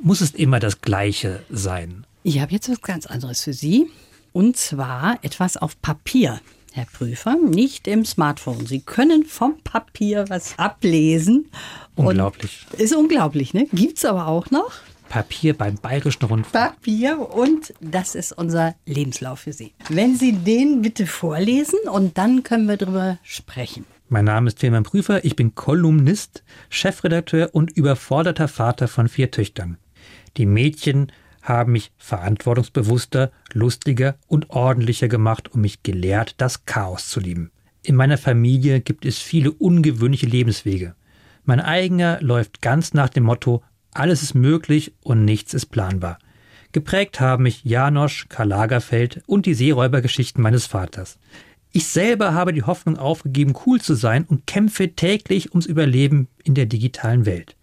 Muss 0.00 0.22
es 0.22 0.30
immer 0.30 0.60
das 0.60 0.80
Gleiche 0.80 1.42
sein? 1.50 2.06
Ich 2.22 2.40
habe 2.40 2.52
jetzt 2.52 2.70
was 2.70 2.80
ganz 2.80 3.04
anderes 3.04 3.42
für 3.42 3.52
Sie. 3.52 3.90
Und 4.32 4.56
zwar 4.56 5.18
etwas 5.20 5.58
auf 5.58 5.78
Papier. 5.82 6.40
Herr 6.72 6.86
Prüfer, 6.86 7.36
nicht 7.36 7.86
im 7.86 8.06
Smartphone. 8.06 8.64
Sie 8.64 8.80
können 8.80 9.26
vom 9.26 9.60
Papier 9.62 10.24
was 10.30 10.58
ablesen. 10.58 11.50
Unglaublich. 11.96 12.64
ist 12.78 12.94
unglaublich, 12.96 13.52
ne? 13.52 13.68
Gibt 13.74 13.98
es 13.98 14.06
aber 14.06 14.26
auch 14.26 14.50
noch. 14.50 14.72
Papier 15.12 15.52
beim 15.52 15.74
Bayerischen 15.74 16.24
Rundfunk. 16.24 16.54
Papier 16.54 17.18
und 17.18 17.74
das 17.82 18.14
ist 18.14 18.32
unser 18.32 18.74
Lebenslauf 18.86 19.40
für 19.40 19.52
Sie. 19.52 19.74
Wenn 19.90 20.16
Sie 20.16 20.32
den 20.32 20.80
bitte 20.80 21.06
vorlesen 21.06 21.78
und 21.92 22.16
dann 22.16 22.44
können 22.44 22.66
wir 22.66 22.78
darüber 22.78 23.18
sprechen. 23.22 23.84
Mein 24.08 24.24
Name 24.24 24.48
ist 24.48 24.60
Tilman 24.60 24.84
Prüfer, 24.84 25.22
ich 25.22 25.36
bin 25.36 25.54
Kolumnist, 25.54 26.42
Chefredakteur 26.70 27.50
und 27.52 27.76
überforderter 27.76 28.48
Vater 28.48 28.88
von 28.88 29.06
vier 29.06 29.30
Töchtern. 29.30 29.76
Die 30.38 30.46
Mädchen 30.46 31.12
haben 31.42 31.72
mich 31.72 31.92
verantwortungsbewusster, 31.98 33.32
lustiger 33.52 34.16
und 34.28 34.48
ordentlicher 34.48 35.08
gemacht 35.08 35.50
und 35.52 35.60
mich 35.60 35.82
gelehrt, 35.82 36.36
das 36.38 36.64
Chaos 36.64 37.10
zu 37.10 37.20
lieben. 37.20 37.50
In 37.82 37.96
meiner 37.96 38.16
Familie 38.16 38.80
gibt 38.80 39.04
es 39.04 39.18
viele 39.18 39.52
ungewöhnliche 39.52 40.26
Lebenswege. 40.26 40.94
Mein 41.44 41.60
eigener 41.60 42.18
läuft 42.22 42.62
ganz 42.62 42.94
nach 42.94 43.10
dem 43.10 43.24
Motto 43.24 43.62
alles 43.94 44.22
ist 44.22 44.34
möglich 44.34 44.92
und 45.02 45.24
nichts 45.24 45.54
ist 45.54 45.66
planbar. 45.66 46.18
Geprägt 46.72 47.20
haben 47.20 47.42
mich 47.42 47.64
Janosch, 47.64 48.26
Karl 48.28 48.48
Lagerfeld 48.48 49.22
und 49.26 49.44
die 49.44 49.54
Seeräubergeschichten 49.54 50.42
meines 50.42 50.66
Vaters. 50.66 51.18
Ich 51.72 51.86
selber 51.86 52.34
habe 52.34 52.52
die 52.52 52.62
Hoffnung 52.62 52.98
aufgegeben, 52.98 53.54
cool 53.66 53.80
zu 53.80 53.94
sein 53.94 54.24
und 54.24 54.46
kämpfe 54.46 54.92
täglich 54.92 55.50
ums 55.50 55.66
Überleben 55.66 56.28
in 56.44 56.54
der 56.54 56.66
digitalen 56.66 57.26
Welt. 57.26 57.56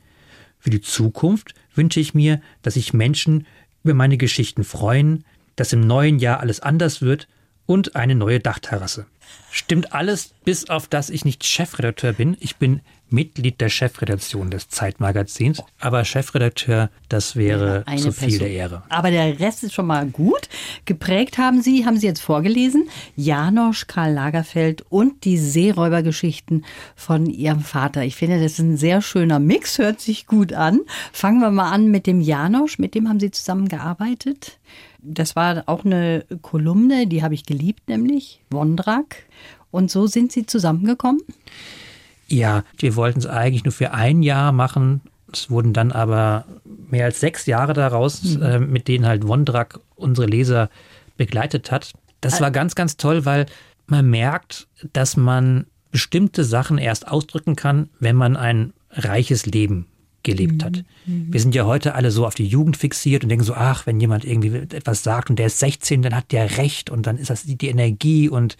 Für 0.59 0.69
die 0.69 0.81
Zukunft 0.81 1.53
wünsche 1.73 1.99
ich 1.99 2.13
mir, 2.13 2.41
dass 2.61 2.73
sich 2.73 2.93
Menschen 2.93 3.47
über 3.83 3.93
meine 3.93 4.17
Geschichten 4.17 4.63
freuen, 4.63 5.25
dass 5.55 5.73
im 5.73 5.81
neuen 5.81 6.19
Jahr 6.19 6.39
alles 6.39 6.59
anders 6.59 7.01
wird 7.01 7.27
und 7.65 7.95
eine 7.95 8.15
neue 8.15 8.39
Dachterrasse. 8.39 9.05
Stimmt 9.51 9.93
alles, 9.93 10.33
bis 10.43 10.69
auf 10.69 10.87
dass 10.87 11.09
ich 11.09 11.23
nicht 11.23 11.45
Chefredakteur 11.45 12.13
bin. 12.13 12.35
Ich 12.39 12.55
bin 12.55 12.81
Mitglied 13.11 13.59
der 13.61 13.69
Chefredaktion 13.69 14.49
des 14.49 14.69
Zeitmagazins, 14.69 15.61
aber 15.79 16.05
Chefredakteur, 16.05 16.89
das 17.07 17.35
wäre 17.35 17.83
ja, 17.87 17.97
zu 17.97 18.11
viel 18.11 18.29
Person. 18.29 18.39
der 18.39 18.49
Ehre. 18.51 18.83
Aber 18.89 19.11
der 19.11 19.39
Rest 19.39 19.63
ist 19.63 19.73
schon 19.73 19.87
mal 19.87 20.05
gut. 20.07 20.49
Geprägt 20.85 21.37
haben 21.37 21.61
Sie, 21.61 21.85
haben 21.85 21.97
Sie 21.97 22.07
jetzt 22.07 22.21
vorgelesen, 22.21 22.89
Janosch, 23.15 23.87
Karl 23.87 24.13
Lagerfeld 24.13 24.83
und 24.89 25.23
die 25.25 25.37
Seeräubergeschichten 25.37 26.65
von 26.95 27.25
Ihrem 27.25 27.61
Vater. 27.61 28.03
Ich 28.03 28.15
finde, 28.15 28.41
das 28.41 28.53
ist 28.53 28.59
ein 28.59 28.77
sehr 28.77 29.01
schöner 29.01 29.39
Mix, 29.39 29.77
hört 29.77 30.01
sich 30.01 30.27
gut 30.27 30.53
an. 30.53 30.81
Fangen 31.11 31.39
wir 31.39 31.51
mal 31.51 31.71
an 31.71 31.89
mit 31.91 32.07
dem 32.07 32.21
Janosch, 32.21 32.79
mit 32.79 32.95
dem 32.95 33.09
haben 33.09 33.19
Sie 33.19 33.31
zusammengearbeitet. 33.31 34.57
Das 35.01 35.35
war 35.35 35.63
auch 35.67 35.85
eine 35.85 36.25
Kolumne, 36.41 37.07
die 37.07 37.23
habe 37.23 37.33
ich 37.33 37.45
geliebt, 37.45 37.87
nämlich 37.87 38.41
Wondrak. 38.49 39.23
Und 39.71 39.91
so 39.91 40.07
sind 40.07 40.31
Sie 40.31 40.45
zusammengekommen? 40.45 41.21
Ja, 42.29 42.63
wir 42.77 42.95
wollten 42.95 43.19
es 43.19 43.25
eigentlich 43.25 43.63
nur 43.63 43.71
für 43.71 43.91
ein 43.91 44.23
Jahr 44.23 44.51
machen. 44.51 45.01
Es 45.31 45.49
wurden 45.49 45.73
dann 45.73 45.91
aber 45.91 46.45
mehr 46.89 47.05
als 47.05 47.19
sechs 47.19 47.45
Jahre 47.45 47.73
daraus, 47.73 48.23
mhm. 48.23 48.41
äh, 48.41 48.59
mit 48.59 48.87
denen 48.87 49.05
halt 49.05 49.27
Wondrak 49.27 49.79
unsere 49.95 50.27
Leser 50.27 50.69
begleitet 51.17 51.71
hat. 51.71 51.93
Das 52.21 52.41
war 52.41 52.51
ganz, 52.51 52.75
ganz 52.75 52.97
toll, 52.97 53.25
weil 53.25 53.45
man 53.87 54.09
merkt, 54.09 54.67
dass 54.93 55.17
man 55.17 55.65
bestimmte 55.91 56.43
Sachen 56.43 56.77
erst 56.77 57.07
ausdrücken 57.07 57.55
kann, 57.55 57.89
wenn 57.99 58.15
man 58.15 58.35
ein 58.35 58.73
reiches 58.91 59.45
Leben 59.45 59.87
gelebt 60.23 60.63
hat. 60.63 60.83
Mhm. 61.05 61.31
Wir 61.31 61.39
sind 61.39 61.55
ja 61.55 61.65
heute 61.65 61.95
alle 61.95 62.11
so 62.11 62.25
auf 62.25 62.35
die 62.35 62.45
Jugend 62.45 62.77
fixiert 62.77 63.23
und 63.23 63.29
denken 63.29 63.45
so, 63.45 63.53
ach, 63.53 63.85
wenn 63.85 63.99
jemand 63.99 64.25
irgendwie 64.25 64.53
etwas 64.75 65.03
sagt 65.03 65.29
und 65.29 65.39
der 65.39 65.47
ist 65.47 65.59
16, 65.59 66.01
dann 66.01 66.15
hat 66.15 66.31
der 66.31 66.57
recht 66.57 66.89
und 66.89 67.07
dann 67.07 67.17
ist 67.17 67.29
das 67.29 67.43
die 67.43 67.67
Energie 67.67 68.29
und 68.29 68.57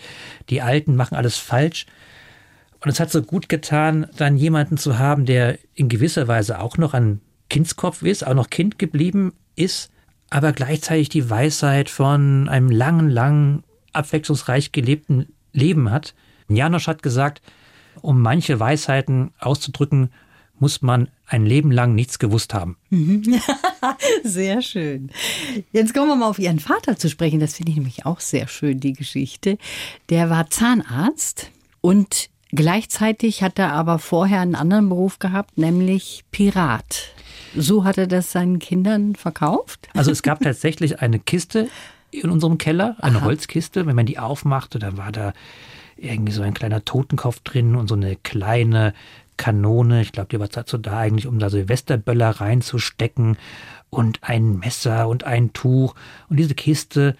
die 0.49 0.61
Alten 0.61 0.95
machen 0.95 1.15
alles 1.15 1.37
falsch. 1.37 1.85
Und 2.81 2.89
es 2.89 2.99
hat 2.99 3.11
so 3.11 3.21
gut 3.21 3.49
getan, 3.49 4.07
dann 4.15 4.37
jemanden 4.37 4.77
zu 4.77 4.97
haben, 4.97 5.25
der 5.25 5.59
in 5.75 5.89
gewisser 5.89 6.27
Weise 6.27 6.59
auch 6.59 6.77
noch 6.77 6.93
ein 6.93 7.21
Kindskopf 7.49 8.03
ist, 8.03 8.25
auch 8.25 8.33
noch 8.33 8.49
Kind 8.49 8.79
geblieben 8.79 9.33
ist, 9.55 9.91
aber 10.29 10.53
gleichzeitig 10.53 11.09
die 11.09 11.29
Weisheit 11.29 11.89
von 11.89 12.47
einem 12.47 12.69
langen, 12.69 13.09
langen, 13.09 13.63
abwechslungsreich 13.91 14.71
gelebten 14.71 15.27
Leben 15.51 15.91
hat. 15.91 16.13
Janosch 16.47 16.87
hat 16.87 17.03
gesagt, 17.03 17.41
um 18.01 18.21
manche 18.21 18.59
Weisheiten 18.59 19.31
auszudrücken, 19.39 20.11
muss 20.59 20.81
man 20.81 21.09
ein 21.25 21.45
Leben 21.45 21.71
lang 21.71 21.95
nichts 21.95 22.19
gewusst 22.19 22.53
haben. 22.53 22.77
Sehr 24.23 24.61
schön. 24.61 25.09
Jetzt 25.71 25.93
kommen 25.93 26.07
wir 26.07 26.15
mal 26.15 26.29
auf 26.29 26.39
Ihren 26.39 26.59
Vater 26.59 26.97
zu 26.97 27.09
sprechen. 27.09 27.39
Das 27.39 27.55
finde 27.55 27.71
ich 27.71 27.77
nämlich 27.77 28.05
auch 28.05 28.19
sehr 28.19 28.47
schön, 28.47 28.79
die 28.79 28.93
Geschichte. 28.93 29.57
Der 30.09 30.29
war 30.29 30.49
Zahnarzt 30.49 31.51
und 31.81 32.29
Gleichzeitig 32.51 33.43
hat 33.43 33.59
er 33.59 33.73
aber 33.73 33.99
vorher 33.99 34.41
einen 34.41 34.55
anderen 34.55 34.89
Beruf 34.89 35.19
gehabt, 35.19 35.57
nämlich 35.57 36.23
Pirat. 36.31 37.09
So 37.55 37.83
hat 37.83 37.97
er 37.97 38.07
das 38.07 38.31
seinen 38.31 38.59
Kindern 38.59 39.15
verkauft? 39.15 39.87
Also 39.95 40.11
es 40.11 40.23
gab 40.23 40.41
tatsächlich 40.41 41.01
eine 41.01 41.19
Kiste 41.19 41.69
in 42.11 42.29
unserem 42.29 42.57
Keller, 42.57 42.95
eine 42.99 43.17
Aha. 43.17 43.25
Holzkiste. 43.25 43.85
Wenn 43.85 43.95
man 43.95 44.05
die 44.05 44.19
aufmachte, 44.19 44.79
dann 44.79 44.97
war 44.97 45.11
da 45.11 45.33
irgendwie 45.95 46.31
so 46.31 46.41
ein 46.41 46.53
kleiner 46.53 46.85
Totenkopf 46.85 47.41
drin 47.41 47.75
und 47.75 47.87
so 47.87 47.95
eine 47.95 48.15
kleine 48.15 48.93
Kanone, 49.37 50.01
ich 50.01 50.11
glaube, 50.11 50.29
die 50.29 50.39
war 50.39 50.47
dazu 50.47 50.77
da 50.77 50.97
eigentlich, 50.97 51.27
um 51.27 51.39
da 51.39 51.49
Silvesterböller 51.49 52.29
reinzustecken 52.29 53.37
und 53.89 54.19
ein 54.21 54.59
Messer 54.59 55.07
und 55.07 55.23
ein 55.23 55.53
Tuch. 55.53 55.95
Und 56.29 56.37
diese 56.37 56.55
Kiste, 56.55 57.15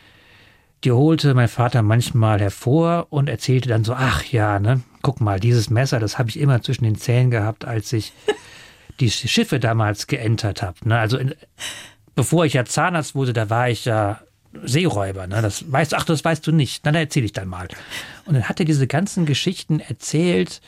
die 0.84 0.92
holte 0.92 1.34
mein 1.34 1.48
Vater 1.48 1.82
manchmal 1.82 2.40
hervor 2.40 3.08
und 3.10 3.30
erzählte 3.30 3.70
dann 3.70 3.84
so, 3.84 3.94
ach 3.94 4.24
ja, 4.26 4.60
ne, 4.60 4.82
guck 5.02 5.20
mal, 5.22 5.40
dieses 5.40 5.70
Messer, 5.70 6.00
das 6.00 6.18
habe 6.18 6.30
ich 6.30 6.40
immer 6.40 6.62
zwischen 6.62 6.86
den 6.86 6.96
Zähnen 6.96 7.32
gehabt, 7.32 7.66
als 7.66 7.92
ich 7.94 8.14
die 9.00 9.10
Schiffe 9.10 9.60
damals 9.60 10.08
geentert 10.08 10.62
habe. 10.62 10.78
Ne? 10.88 10.98
Also 10.98 11.18
in, 11.18 11.36
bevor 12.16 12.46
ich 12.46 12.54
ja 12.54 12.66
Zahnarzt 12.66 13.16
wurde, 13.16 13.34
da 13.34 13.50
war 13.50 13.70
ich 13.70 13.86
ja 13.86 14.22
Seeräuber. 14.64 15.28
Ne? 15.28 15.42
Das 15.42 15.72
weißt, 15.72 15.94
ach, 15.96 16.04
das 16.04 16.24
weißt 16.24 16.46
du 16.46 16.52
nicht. 16.52 16.82
Na, 16.84 16.92
dann 16.92 17.02
erzähle 17.02 17.26
ich 17.26 17.34
dann 17.34 17.48
mal. 17.48 17.68
Und 18.26 18.34
dann 18.36 18.50
hat 18.50 18.60
er 18.60 18.66
diese 18.66 18.88
ganzen 18.88 19.26
Geschichten 19.26 19.80
erzählt, 19.80 20.62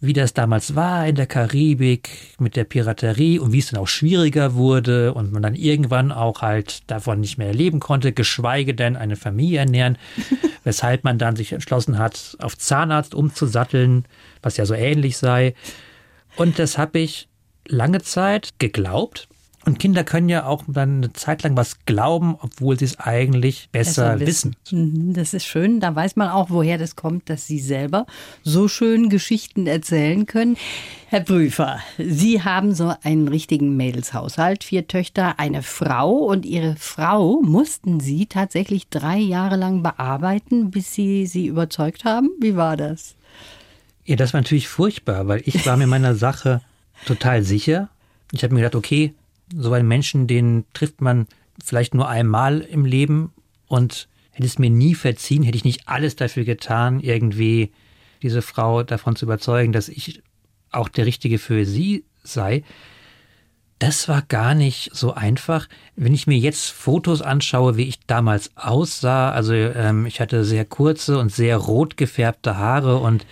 wie 0.00 0.12
das 0.12 0.32
damals 0.32 0.76
war 0.76 1.06
in 1.06 1.16
der 1.16 1.26
Karibik 1.26 2.10
mit 2.38 2.54
der 2.54 2.64
Piraterie 2.64 3.38
und 3.38 3.52
wie 3.52 3.58
es 3.58 3.70
dann 3.70 3.80
auch 3.80 3.88
schwieriger 3.88 4.54
wurde 4.54 5.12
und 5.12 5.32
man 5.32 5.42
dann 5.42 5.54
irgendwann 5.54 6.12
auch 6.12 6.42
halt 6.42 6.88
davon 6.88 7.20
nicht 7.20 7.36
mehr 7.36 7.52
leben 7.52 7.80
konnte, 7.80 8.12
geschweige 8.12 8.74
denn 8.74 8.96
eine 8.96 9.16
Familie 9.16 9.60
ernähren, 9.60 9.98
weshalb 10.64 11.02
man 11.02 11.18
dann 11.18 11.34
sich 11.34 11.52
entschlossen 11.52 11.98
hat, 11.98 12.36
auf 12.40 12.56
Zahnarzt 12.56 13.14
umzusatteln, 13.14 14.04
was 14.40 14.56
ja 14.56 14.66
so 14.66 14.74
ähnlich 14.74 15.16
sei. 15.16 15.54
Und 16.36 16.60
das 16.60 16.78
habe 16.78 17.00
ich 17.00 17.28
lange 17.66 18.00
Zeit 18.00 18.54
geglaubt 18.58 19.28
und 19.68 19.78
Kinder 19.78 20.02
können 20.02 20.30
ja 20.30 20.46
auch 20.46 20.64
dann 20.66 20.96
eine 20.96 21.12
Zeit 21.12 21.42
lang 21.42 21.54
was 21.56 21.84
glauben, 21.84 22.36
obwohl 22.40 22.78
sie 22.78 22.86
es 22.86 22.98
eigentlich 22.98 23.68
besser, 23.70 24.14
besser 24.14 24.26
wissen. 24.26 24.56
wissen. 24.64 25.08
Mhm, 25.08 25.12
das 25.12 25.34
ist 25.34 25.44
schön. 25.44 25.78
Da 25.78 25.94
weiß 25.94 26.16
man 26.16 26.30
auch, 26.30 26.48
woher 26.48 26.78
das 26.78 26.96
kommt, 26.96 27.28
dass 27.28 27.46
Sie 27.46 27.60
selber 27.60 28.06
so 28.42 28.66
schön 28.66 29.10
Geschichten 29.10 29.66
erzählen 29.66 30.24
können. 30.24 30.56
Herr 31.08 31.20
Prüfer, 31.20 31.80
Sie 31.98 32.42
haben 32.42 32.74
so 32.74 32.94
einen 33.02 33.28
richtigen 33.28 33.76
Mädelshaushalt, 33.76 34.64
vier 34.64 34.88
Töchter, 34.88 35.38
eine 35.38 35.62
Frau 35.62 36.12
und 36.12 36.46
Ihre 36.46 36.76
Frau 36.76 37.42
mussten 37.42 38.00
Sie 38.00 38.24
tatsächlich 38.26 38.88
drei 38.88 39.18
Jahre 39.18 39.56
lang 39.56 39.82
bearbeiten, 39.82 40.70
bis 40.70 40.94
Sie 40.94 41.26
sie 41.26 41.46
überzeugt 41.46 42.06
haben. 42.06 42.30
Wie 42.40 42.56
war 42.56 42.78
das? 42.78 43.16
Ja, 44.06 44.16
das 44.16 44.32
war 44.32 44.40
natürlich 44.40 44.68
furchtbar, 44.68 45.28
weil 45.28 45.42
ich 45.44 45.66
war 45.66 45.76
mir 45.76 45.86
meiner 45.86 46.14
Sache 46.14 46.62
total 47.04 47.42
sicher. 47.42 47.90
Ich 48.32 48.42
habe 48.42 48.54
mir 48.54 48.60
gedacht, 48.60 48.74
okay, 48.74 49.12
so 49.54 49.72
einen 49.72 49.88
Menschen, 49.88 50.26
den 50.26 50.64
trifft 50.72 51.00
man 51.00 51.26
vielleicht 51.64 51.94
nur 51.94 52.08
einmal 52.08 52.60
im 52.60 52.84
Leben 52.84 53.32
und 53.66 54.08
hätte 54.30 54.46
es 54.46 54.58
mir 54.58 54.70
nie 54.70 54.94
verziehen, 54.94 55.42
hätte 55.42 55.56
ich 55.56 55.64
nicht 55.64 55.88
alles 55.88 56.16
dafür 56.16 56.44
getan, 56.44 57.00
irgendwie 57.00 57.72
diese 58.22 58.42
Frau 58.42 58.82
davon 58.82 59.16
zu 59.16 59.24
überzeugen, 59.24 59.72
dass 59.72 59.88
ich 59.88 60.22
auch 60.70 60.88
der 60.88 61.06
Richtige 61.06 61.38
für 61.38 61.64
sie 61.64 62.04
sei. 62.22 62.62
Das 63.78 64.08
war 64.08 64.22
gar 64.22 64.54
nicht 64.54 64.90
so 64.92 65.14
einfach. 65.14 65.68
Wenn 65.94 66.12
ich 66.12 66.26
mir 66.26 66.36
jetzt 66.36 66.70
Fotos 66.70 67.22
anschaue, 67.22 67.76
wie 67.76 67.88
ich 67.88 68.00
damals 68.06 68.50
aussah, 68.56 69.30
also 69.30 69.54
ähm, 69.54 70.04
ich 70.06 70.20
hatte 70.20 70.44
sehr 70.44 70.64
kurze 70.64 71.18
und 71.18 71.32
sehr 71.32 71.56
rot 71.56 71.96
gefärbte 71.96 72.56
Haare 72.56 72.98
und 72.98 73.24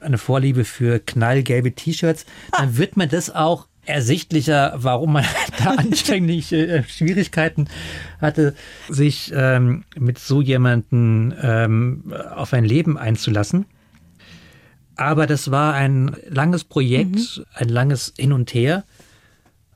eine 0.00 0.16
Vorliebe 0.16 0.64
für 0.64 1.00
knallgelbe 1.00 1.74
T-Shirts, 1.74 2.24
dann 2.56 2.78
wird 2.78 2.96
man 2.96 3.10
das 3.10 3.30
auch 3.30 3.66
ersichtlicher, 3.84 4.74
warum 4.76 5.14
man 5.14 5.24
da 5.64 5.72
anfänglich 5.72 6.52
äh, 6.52 6.82
Schwierigkeiten 6.84 7.68
hatte, 8.20 8.54
sich 8.88 9.32
ähm, 9.34 9.84
mit 9.96 10.18
so 10.18 10.40
jemanden 10.40 11.34
ähm, 11.42 12.12
auf 12.34 12.52
ein 12.52 12.64
Leben 12.64 12.98
einzulassen. 12.98 13.66
Aber 14.96 15.26
das 15.26 15.50
war 15.50 15.74
ein 15.74 16.14
langes 16.28 16.64
Projekt, 16.64 17.38
mhm. 17.38 17.44
ein 17.54 17.68
langes 17.68 18.12
Hin 18.18 18.32
und 18.32 18.52
Her. 18.52 18.84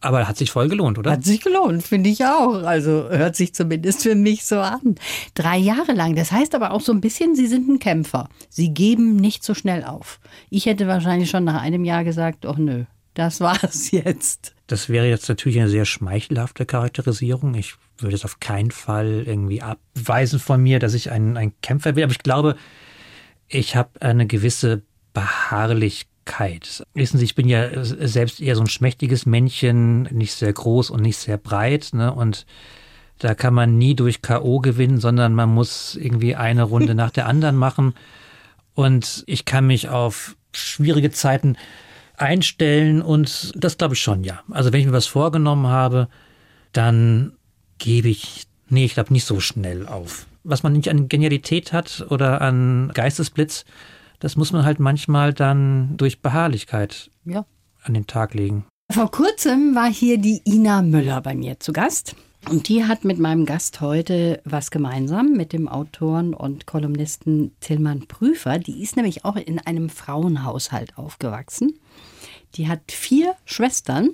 Aber 0.03 0.29
hat 0.29 0.37
sich 0.37 0.51
voll 0.51 0.69
gelohnt, 0.69 0.99
oder? 0.99 1.13
Hat 1.13 1.25
sich 1.25 1.41
gelohnt, 1.41 1.83
finde 1.83 2.11
ich 2.11 2.27
auch. 2.27 2.63
Also 2.63 3.09
hört 3.09 3.37
sich 3.37 3.55
zumindest 3.55 4.03
für 4.03 4.15
mich 4.15 4.45
so 4.45 4.59
an. 4.59 4.97
Drei 5.33 5.57
Jahre 5.57 5.95
lang. 5.95 6.15
Das 6.15 6.31
heißt 6.31 6.55
aber 6.55 6.73
auch 6.73 6.83
so 6.83 6.93
ein 6.93 7.01
bisschen, 7.01 7.35
Sie 7.35 7.47
sind 7.47 7.71
ein 7.71 7.79
Kämpfer. 7.79 8.29
Sie 8.51 8.75
geben 8.75 9.17
nicht 9.17 9.43
so 9.43 9.55
schnell 9.55 9.83
auf. 9.83 10.21
Ich 10.51 10.67
hätte 10.67 10.87
wahrscheinlich 10.89 11.31
schon 11.31 11.45
nach 11.45 11.63
einem 11.63 11.87
Jahr 11.87 12.05
gesagt, 12.05 12.45
oh 12.45 12.57
nö, 12.59 12.85
das 13.15 13.41
war's 13.41 13.91
jetzt. 13.93 14.55
Das 14.67 14.89
wäre 14.89 15.09
jetzt 15.09 15.29
natürlich 15.29 15.59
eine 15.59 15.69
sehr 15.69 15.85
schmeichelhafte 15.85 16.67
Charakterisierung. 16.67 17.55
Ich 17.55 17.75
würde 17.99 18.17
es 18.17 18.25
auf 18.25 18.41
keinen 18.41 18.71
Fall 18.71 19.25
irgendwie 19.27 19.63
abweisen 19.63 20.39
von 20.41 20.63
mir, 20.63 20.79
dass 20.79 20.95
ich 20.95 21.11
ein, 21.11 21.37
ein 21.37 21.53
Kämpfer 21.63 21.93
bin. 21.93 22.05
Aber 22.05 22.13
ich 22.13 22.19
glaube, 22.19 22.57
ich 23.49 23.77
habe 23.77 23.91
eine 24.01 24.27
gewisse 24.27 24.83
Beharrlichkeit. 25.13 26.85
Wissen 26.95 27.19
Sie, 27.19 27.25
ich 27.25 27.35
bin 27.35 27.49
ja 27.49 27.85
selbst 27.85 28.41
eher 28.41 28.57
so 28.57 28.63
ein 28.63 28.69
schmächtiges 28.69 29.27
Männchen, 29.27 30.03
nicht 30.05 30.33
sehr 30.33 30.53
groß 30.53 30.91
und 30.91 31.03
nicht 31.03 31.19
sehr 31.19 31.37
breit. 31.37 31.91
Ne? 31.93 32.13
Und 32.13 32.47
da 33.19 33.35
kann 33.35 33.55
man 33.55 33.79
nie 33.79 33.95
durch 33.95 34.23
K.O. 34.23 34.59
gewinnen, 34.61 34.99
sondern 34.99 35.35
man 35.35 35.51
muss 35.51 35.95
irgendwie 35.95 36.35
eine 36.35 36.65
Runde 36.65 36.95
nach 36.97 37.11
der 37.11 37.27
anderen 37.27 37.57
machen. 37.57 37.95
Und 38.75 39.23
ich 39.27 39.45
kann 39.45 39.67
mich 39.67 39.89
auf 39.89 40.37
schwierige 40.53 41.11
Zeiten 41.11 41.57
einstellen 42.17 43.03
und 43.03 43.53
das 43.57 43.79
glaube 43.79 43.95
ich 43.95 44.01
schon, 44.01 44.25
ja. 44.25 44.41
Also 44.51 44.73
wenn 44.73 44.81
ich 44.81 44.87
mir 44.87 44.93
was 44.93 45.07
vorgenommen 45.07 45.67
habe, 45.67 46.09
dann 46.73 47.33
gebe 47.79 48.09
ich, 48.09 48.47
nee, 48.69 48.85
ich 48.85 48.95
glaube 48.95 49.13
nicht 49.13 49.25
so 49.25 49.41
schnell 49.41 49.87
auf. 49.87 50.27
Was 50.45 50.63
man 50.63 50.75
nicht 50.75 50.91
an 50.91 51.09
Genialität 51.09 51.73
hat 51.73 52.07
oder 52.11 52.41
an 52.41 52.91
Geistesblitz, 52.95 53.65
das 54.21 54.37
muss 54.37 54.53
man 54.53 54.65
halt 54.65 54.81
manchmal 54.81 55.33
dann 55.33 55.97
durch 55.97 56.21
Beharrlichkeit 56.21 57.11
ja. 57.25 57.45
an 57.83 57.95
den 57.95 58.07
Tag 58.07 58.35
legen. 58.35 58.65
Vor 58.91 59.11
kurzem 59.11 59.75
war 59.75 59.91
hier 59.91 60.19
die 60.19 60.43
Ina 60.45 60.83
Müller 60.83 61.21
bei 61.21 61.35
mir 61.35 61.59
zu 61.59 61.73
Gast. 61.73 62.15
Und 62.51 62.69
die 62.69 62.85
hat 62.85 63.05
mit 63.05 63.19
meinem 63.19 63.47
Gast 63.47 63.81
heute 63.81 64.41
was 64.45 64.71
gemeinsam 64.71 65.33
mit 65.33 65.55
dem 65.55 65.67
Autoren 65.67 66.35
und 66.35 66.67
Kolumnisten 66.67 67.53
Tillmann 67.61 68.07
Prüfer. 68.07 68.59
Die 68.59 68.83
ist 68.83 68.97
nämlich 68.97 69.25
auch 69.25 69.37
in 69.37 69.59
einem 69.59 69.89
Frauenhaushalt 69.89 70.99
aufgewachsen. 70.99 71.81
Die 72.57 72.69
hat 72.69 72.81
vier 72.91 73.35
Schwestern. 73.45 74.11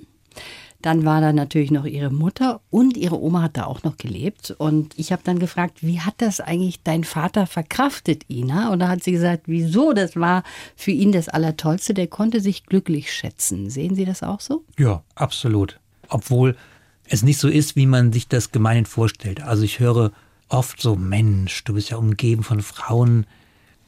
Dann 0.81 1.05
war 1.05 1.21
da 1.21 1.31
natürlich 1.31 1.69
noch 1.69 1.85
ihre 1.85 2.09
Mutter 2.09 2.61
und 2.71 2.97
ihre 2.97 3.21
Oma 3.21 3.43
hat 3.43 3.57
da 3.57 3.65
auch 3.65 3.83
noch 3.83 3.97
gelebt. 3.97 4.55
Und 4.57 4.97
ich 4.97 5.11
habe 5.11 5.21
dann 5.23 5.37
gefragt, 5.37 5.79
wie 5.81 5.99
hat 5.99 6.15
das 6.17 6.39
eigentlich 6.39 6.81
dein 6.81 7.03
Vater 7.03 7.45
verkraftet, 7.45 8.23
Ina? 8.29 8.71
Und 8.71 8.79
da 8.79 8.87
hat 8.87 9.03
sie 9.03 9.11
gesagt, 9.11 9.43
wieso? 9.45 9.93
Das 9.93 10.15
war 10.15 10.43
für 10.75 10.89
ihn 10.89 11.11
das 11.11 11.29
Allertollste. 11.29 11.93
Der 11.93 12.07
konnte 12.07 12.41
sich 12.41 12.65
glücklich 12.65 13.13
schätzen. 13.13 13.69
Sehen 13.69 13.93
Sie 13.93 14.05
das 14.05 14.23
auch 14.23 14.39
so? 14.39 14.63
Ja, 14.79 15.03
absolut. 15.13 15.79
Obwohl 16.09 16.55
es 17.05 17.21
nicht 17.21 17.37
so 17.37 17.47
ist, 17.47 17.75
wie 17.75 17.85
man 17.85 18.11
sich 18.11 18.27
das 18.27 18.51
gemeinhin 18.51 18.85
vorstellt. 18.85 19.43
Also 19.43 19.63
ich 19.63 19.79
höre 19.79 20.11
oft 20.49 20.81
so, 20.81 20.95
Mensch, 20.95 21.63
du 21.63 21.73
bist 21.73 21.91
ja 21.91 21.97
umgeben 21.97 22.43
von 22.43 22.61
Frauen, 22.61 23.27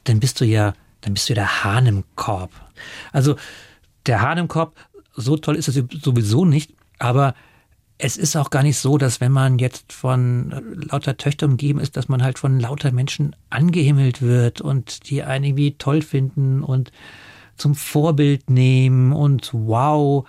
dann 0.04 0.20
bist 0.20 0.42
du 0.42 0.46
ja, 0.46 0.74
dann 1.02 1.14
bist 1.14 1.30
du 1.30 1.34
der 1.34 1.64
Hahn 1.64 1.86
im 1.88 2.04
Korb. 2.16 2.52
Also 3.12 3.36
der 4.06 4.22
Hahn 4.22 4.38
im 4.38 4.48
Kopf, 4.48 4.76
so 5.16 5.38
toll 5.38 5.56
ist 5.56 5.68
es 5.68 5.76
sowieso 5.76 6.46
nicht, 6.46 6.74
aber 7.00 7.36
es 7.98 8.18
ist 8.18 8.36
auch 8.36 8.50
gar 8.50 8.64
nicht 8.64 8.78
so, 8.78 8.98
dass 8.98 9.22
wenn 9.22 9.32
man 9.32 9.60
jetzt 9.60 9.94
von 9.94 10.52
lauter 10.90 11.16
Töchtern 11.16 11.52
umgeben 11.52 11.80
ist, 11.80 11.96
dass 11.96 12.10
man 12.10 12.24
halt 12.24 12.40
von 12.40 12.60
lauter 12.60 12.92
Menschen 12.92 13.36
angehimmelt 13.50 14.22
wird 14.22 14.62
und 14.62 15.10
die 15.10 15.24
einen 15.24 15.46
irgendwie 15.46 15.78
toll 15.78 16.02
finden 16.02 16.64
und 16.64 16.92
zum 17.56 17.76
Vorbild 17.76 18.50
nehmen 18.50 19.14
und 19.14 19.52
wow, 19.54 20.28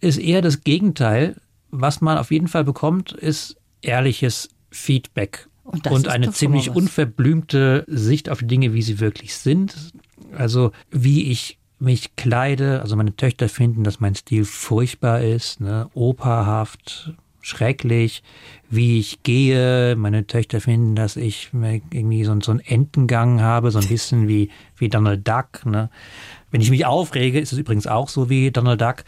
ist 0.00 0.18
eher 0.18 0.42
das 0.42 0.62
Gegenteil. 0.62 1.36
Was 1.70 2.00
man 2.00 2.18
auf 2.18 2.30
jeden 2.30 2.48
Fall 2.48 2.64
bekommt, 2.64 3.12
ist 3.12 3.56
ehrliches 3.82 4.48
Feedback 4.70 5.48
und, 5.64 5.86
und 5.88 6.08
eine 6.08 6.30
ziemlich 6.32 6.70
unverblümte 6.70 7.84
Sicht 7.88 8.28
auf 8.28 8.40
die 8.40 8.46
Dinge, 8.46 8.74
wie 8.74 8.82
sie 8.82 9.00
wirklich 9.00 9.34
sind. 9.34 9.92
Also 10.36 10.72
wie 10.90 11.30
ich 11.30 11.58
mich 11.82 12.16
kleide. 12.16 12.80
Also 12.80 12.96
meine 12.96 13.16
Töchter 13.16 13.48
finden, 13.48 13.84
dass 13.84 14.00
mein 14.00 14.14
Stil 14.14 14.44
furchtbar 14.44 15.20
ist, 15.20 15.60
ne? 15.60 15.88
operhaft, 15.94 17.12
schrecklich, 17.40 18.22
wie 18.70 18.98
ich 18.98 19.22
gehe. 19.22 19.96
Meine 19.96 20.26
Töchter 20.26 20.60
finden, 20.60 20.94
dass 20.94 21.16
ich 21.16 21.50
irgendwie 21.52 22.24
so, 22.24 22.38
so 22.40 22.52
einen 22.52 22.60
Entengang 22.60 23.40
habe, 23.40 23.70
so 23.70 23.80
ein 23.80 23.88
bisschen 23.88 24.28
wie, 24.28 24.50
wie 24.76 24.88
Donald 24.88 25.26
Duck. 25.26 25.66
Ne? 25.66 25.90
Wenn 26.50 26.60
ich 26.60 26.70
mich 26.70 26.86
aufrege, 26.86 27.40
ist 27.40 27.52
es 27.52 27.58
übrigens 27.58 27.86
auch 27.86 28.08
so 28.08 28.30
wie 28.30 28.50
Donald 28.50 28.80
Duck. 28.80 29.04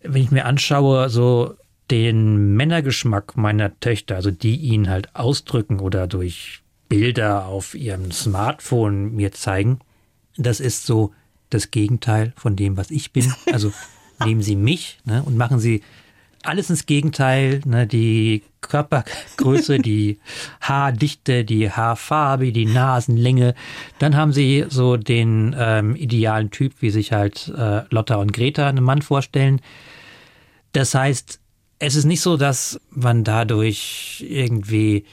Wenn 0.00 0.22
ich 0.22 0.30
mir 0.30 0.46
anschaue, 0.46 1.10
so 1.10 1.54
den 1.90 2.56
Männergeschmack 2.56 3.36
meiner 3.36 3.78
Töchter, 3.80 4.16
also 4.16 4.30
die 4.30 4.56
ihn 4.56 4.88
halt 4.88 5.14
ausdrücken 5.14 5.78
oder 5.78 6.06
durch 6.06 6.62
Bilder 6.88 7.46
auf 7.46 7.74
ihrem 7.74 8.10
Smartphone 8.12 9.14
mir 9.14 9.32
zeigen, 9.32 9.80
das 10.36 10.60
ist 10.60 10.86
so 10.86 11.12
das 11.50 11.70
Gegenteil 11.70 12.32
von 12.36 12.56
dem, 12.56 12.76
was 12.76 12.90
ich 12.90 13.12
bin. 13.12 13.32
Also 13.52 13.72
nehmen 14.24 14.42
Sie 14.42 14.56
mich 14.56 14.98
ne, 15.04 15.22
und 15.22 15.36
machen 15.36 15.58
Sie 15.58 15.82
alles 16.46 16.70
ins 16.70 16.86
Gegenteil. 16.86 17.60
Ne? 17.64 17.86
Die 17.86 18.42
Körpergröße, 18.60 19.78
die 19.80 20.18
Haardichte, 20.60 21.44
die 21.44 21.70
Haarfarbe, 21.70 22.52
die 22.52 22.66
Nasenlänge. 22.66 23.54
Dann 23.98 24.16
haben 24.16 24.32
sie 24.32 24.66
so 24.68 24.96
den 24.96 25.54
ähm, 25.58 25.96
idealen 25.96 26.50
Typ, 26.50 26.74
wie 26.80 26.90
sich 26.90 27.12
halt 27.12 27.52
äh, 27.56 27.82
Lotta 27.90 28.16
und 28.16 28.32
Greta 28.32 28.68
einen 28.68 28.84
Mann 28.84 29.02
vorstellen. 29.02 29.60
Das 30.72 30.94
heißt, 30.94 31.40
es 31.78 31.94
ist 31.94 32.04
nicht 32.04 32.20
so, 32.20 32.36
dass 32.36 32.80
man 32.90 33.24
dadurch 33.24 34.24
irgendwie 34.28 35.04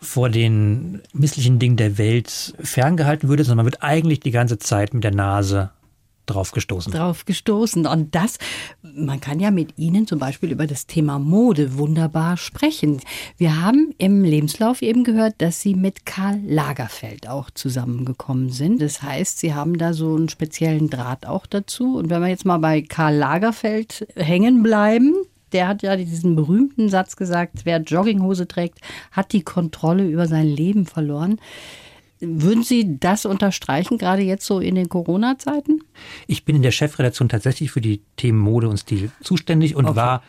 vor 0.00 0.28
den 0.28 1.02
misslichen 1.12 1.58
Dingen 1.58 1.76
der 1.76 1.98
Welt 1.98 2.54
ferngehalten 2.60 3.28
würde, 3.28 3.44
sondern 3.44 3.64
man 3.64 3.72
wird 3.72 3.82
eigentlich 3.82 4.20
die 4.20 4.30
ganze 4.30 4.58
Zeit 4.58 4.94
mit 4.94 5.04
der 5.04 5.14
Nase 5.14 5.70
drauf 6.26 6.50
gestoßen. 6.52 6.92
Drauf 6.92 7.24
gestoßen. 7.24 7.86
Und 7.86 8.14
das, 8.14 8.38
man 8.82 9.20
kann 9.20 9.40
ja 9.40 9.50
mit 9.50 9.78
Ihnen 9.78 10.06
zum 10.06 10.18
Beispiel 10.18 10.50
über 10.50 10.66
das 10.66 10.86
Thema 10.86 11.18
Mode 11.18 11.78
wunderbar 11.78 12.36
sprechen. 12.36 13.00
Wir 13.36 13.62
haben 13.62 13.94
im 13.98 14.24
Lebenslauf 14.24 14.82
eben 14.82 15.04
gehört, 15.04 15.34
dass 15.38 15.60
Sie 15.60 15.74
mit 15.74 16.04
Karl 16.04 16.40
Lagerfeld 16.44 17.28
auch 17.28 17.50
zusammengekommen 17.50 18.50
sind. 18.50 18.82
Das 18.82 19.02
heißt, 19.02 19.38
Sie 19.38 19.54
haben 19.54 19.78
da 19.78 19.92
so 19.92 20.14
einen 20.14 20.28
speziellen 20.28 20.90
Draht 20.90 21.26
auch 21.26 21.46
dazu. 21.46 21.96
Und 21.96 22.10
wenn 22.10 22.20
wir 22.20 22.28
jetzt 22.28 22.44
mal 22.44 22.58
bei 22.58 22.82
Karl 22.82 23.14
Lagerfeld 23.14 24.06
hängen 24.16 24.62
bleiben, 24.62 25.14
der 25.56 25.68
hat 25.68 25.82
ja 25.82 25.96
diesen 25.96 26.36
berühmten 26.36 26.90
Satz 26.90 27.16
gesagt, 27.16 27.60
wer 27.64 27.80
Jogginghose 27.80 28.46
trägt, 28.46 28.80
hat 29.10 29.32
die 29.32 29.40
Kontrolle 29.40 30.06
über 30.06 30.26
sein 30.26 30.46
Leben 30.46 30.84
verloren. 30.84 31.40
Würden 32.20 32.62
Sie 32.62 33.00
das 33.00 33.24
unterstreichen, 33.24 33.96
gerade 33.96 34.20
jetzt 34.20 34.44
so 34.44 34.60
in 34.60 34.74
den 34.74 34.90
Corona-Zeiten? 34.90 35.80
Ich 36.26 36.44
bin 36.44 36.56
in 36.56 36.62
der 36.62 36.72
Chefredaktion 36.72 37.30
tatsächlich 37.30 37.70
für 37.70 37.80
die 37.80 38.02
Themen 38.18 38.38
Mode 38.38 38.68
und 38.68 38.76
Stil 38.76 39.10
zuständig 39.22 39.76
und 39.76 39.86
okay. 39.86 39.96
war 39.96 40.22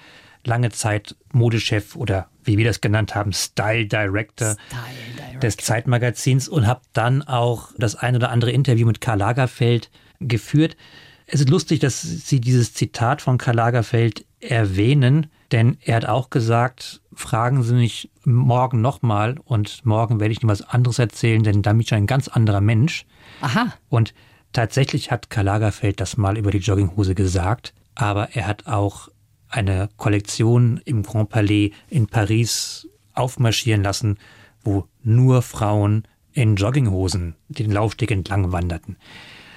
lange 0.45 0.69
Zeit 0.69 1.17
Modechef 1.33 1.97
oder 1.97 2.29
wie 2.45 2.57
wir 2.57 2.63
das 2.63 2.79
genannt 2.79 3.13
haben, 3.13 3.33
Style 3.33 3.85
Director, 3.85 4.53
Style 4.53 4.81
Director. 5.17 5.39
des 5.41 5.57
Zeitmagazins 5.57 6.47
und 6.47 6.67
habe 6.67 6.79
dann 6.93 7.21
auch 7.21 7.73
das 7.77 7.95
ein 7.95 8.15
oder 8.15 8.29
andere 8.29 8.51
Interview 8.51 8.87
mit 8.87 9.01
Karl 9.01 9.19
Lagerfeld 9.19 9.89
geführt. 10.21 10.77
Es 11.25 11.41
ist 11.41 11.49
lustig, 11.49 11.79
dass 11.79 12.01
Sie 12.01 12.39
dieses 12.39 12.73
Zitat 12.73 13.21
von 13.21 13.37
Karl 13.37 13.55
Lagerfeld 13.55 14.25
erwähnen, 14.39 15.27
denn 15.51 15.77
er 15.81 15.95
hat 15.97 16.05
auch 16.05 16.29
gesagt, 16.29 17.01
fragen 17.13 17.63
Sie 17.63 17.73
mich 17.73 18.11
morgen 18.23 18.81
nochmal 18.81 19.37
und 19.45 19.85
morgen 19.85 20.19
werde 20.19 20.33
ich 20.33 20.41
Ihnen 20.41 20.49
was 20.49 20.61
anderes 20.61 20.99
erzählen, 20.99 21.43
denn 21.43 21.61
da 21.61 21.71
bin 21.71 21.81
ich 21.81 21.93
ein 21.93 22.07
ganz 22.07 22.27
anderer 22.27 22.61
Mensch. 22.61 23.05
Aha. 23.41 23.73
Und 23.89 24.13
tatsächlich 24.53 25.11
hat 25.11 25.29
Karl 25.29 25.45
Lagerfeld 25.45 25.99
das 25.99 26.17
mal 26.17 26.37
über 26.37 26.51
die 26.51 26.57
Jogginghose 26.59 27.15
gesagt, 27.15 27.73
aber 27.95 28.35
er 28.35 28.47
hat 28.47 28.67
auch 28.67 29.09
eine 29.49 29.89
Kollektion 29.97 30.81
im 30.85 31.03
Grand 31.03 31.29
Palais 31.29 31.71
in 31.89 32.07
Paris 32.07 32.87
aufmarschieren 33.13 33.83
lassen, 33.83 34.17
wo 34.63 34.85
nur 35.01 35.41
Frauen 35.41 36.03
in 36.33 36.55
Jogginghosen 36.55 37.35
den 37.47 37.71
Laufsteg 37.71 38.11
entlang 38.11 38.51
wanderten. 38.51 38.97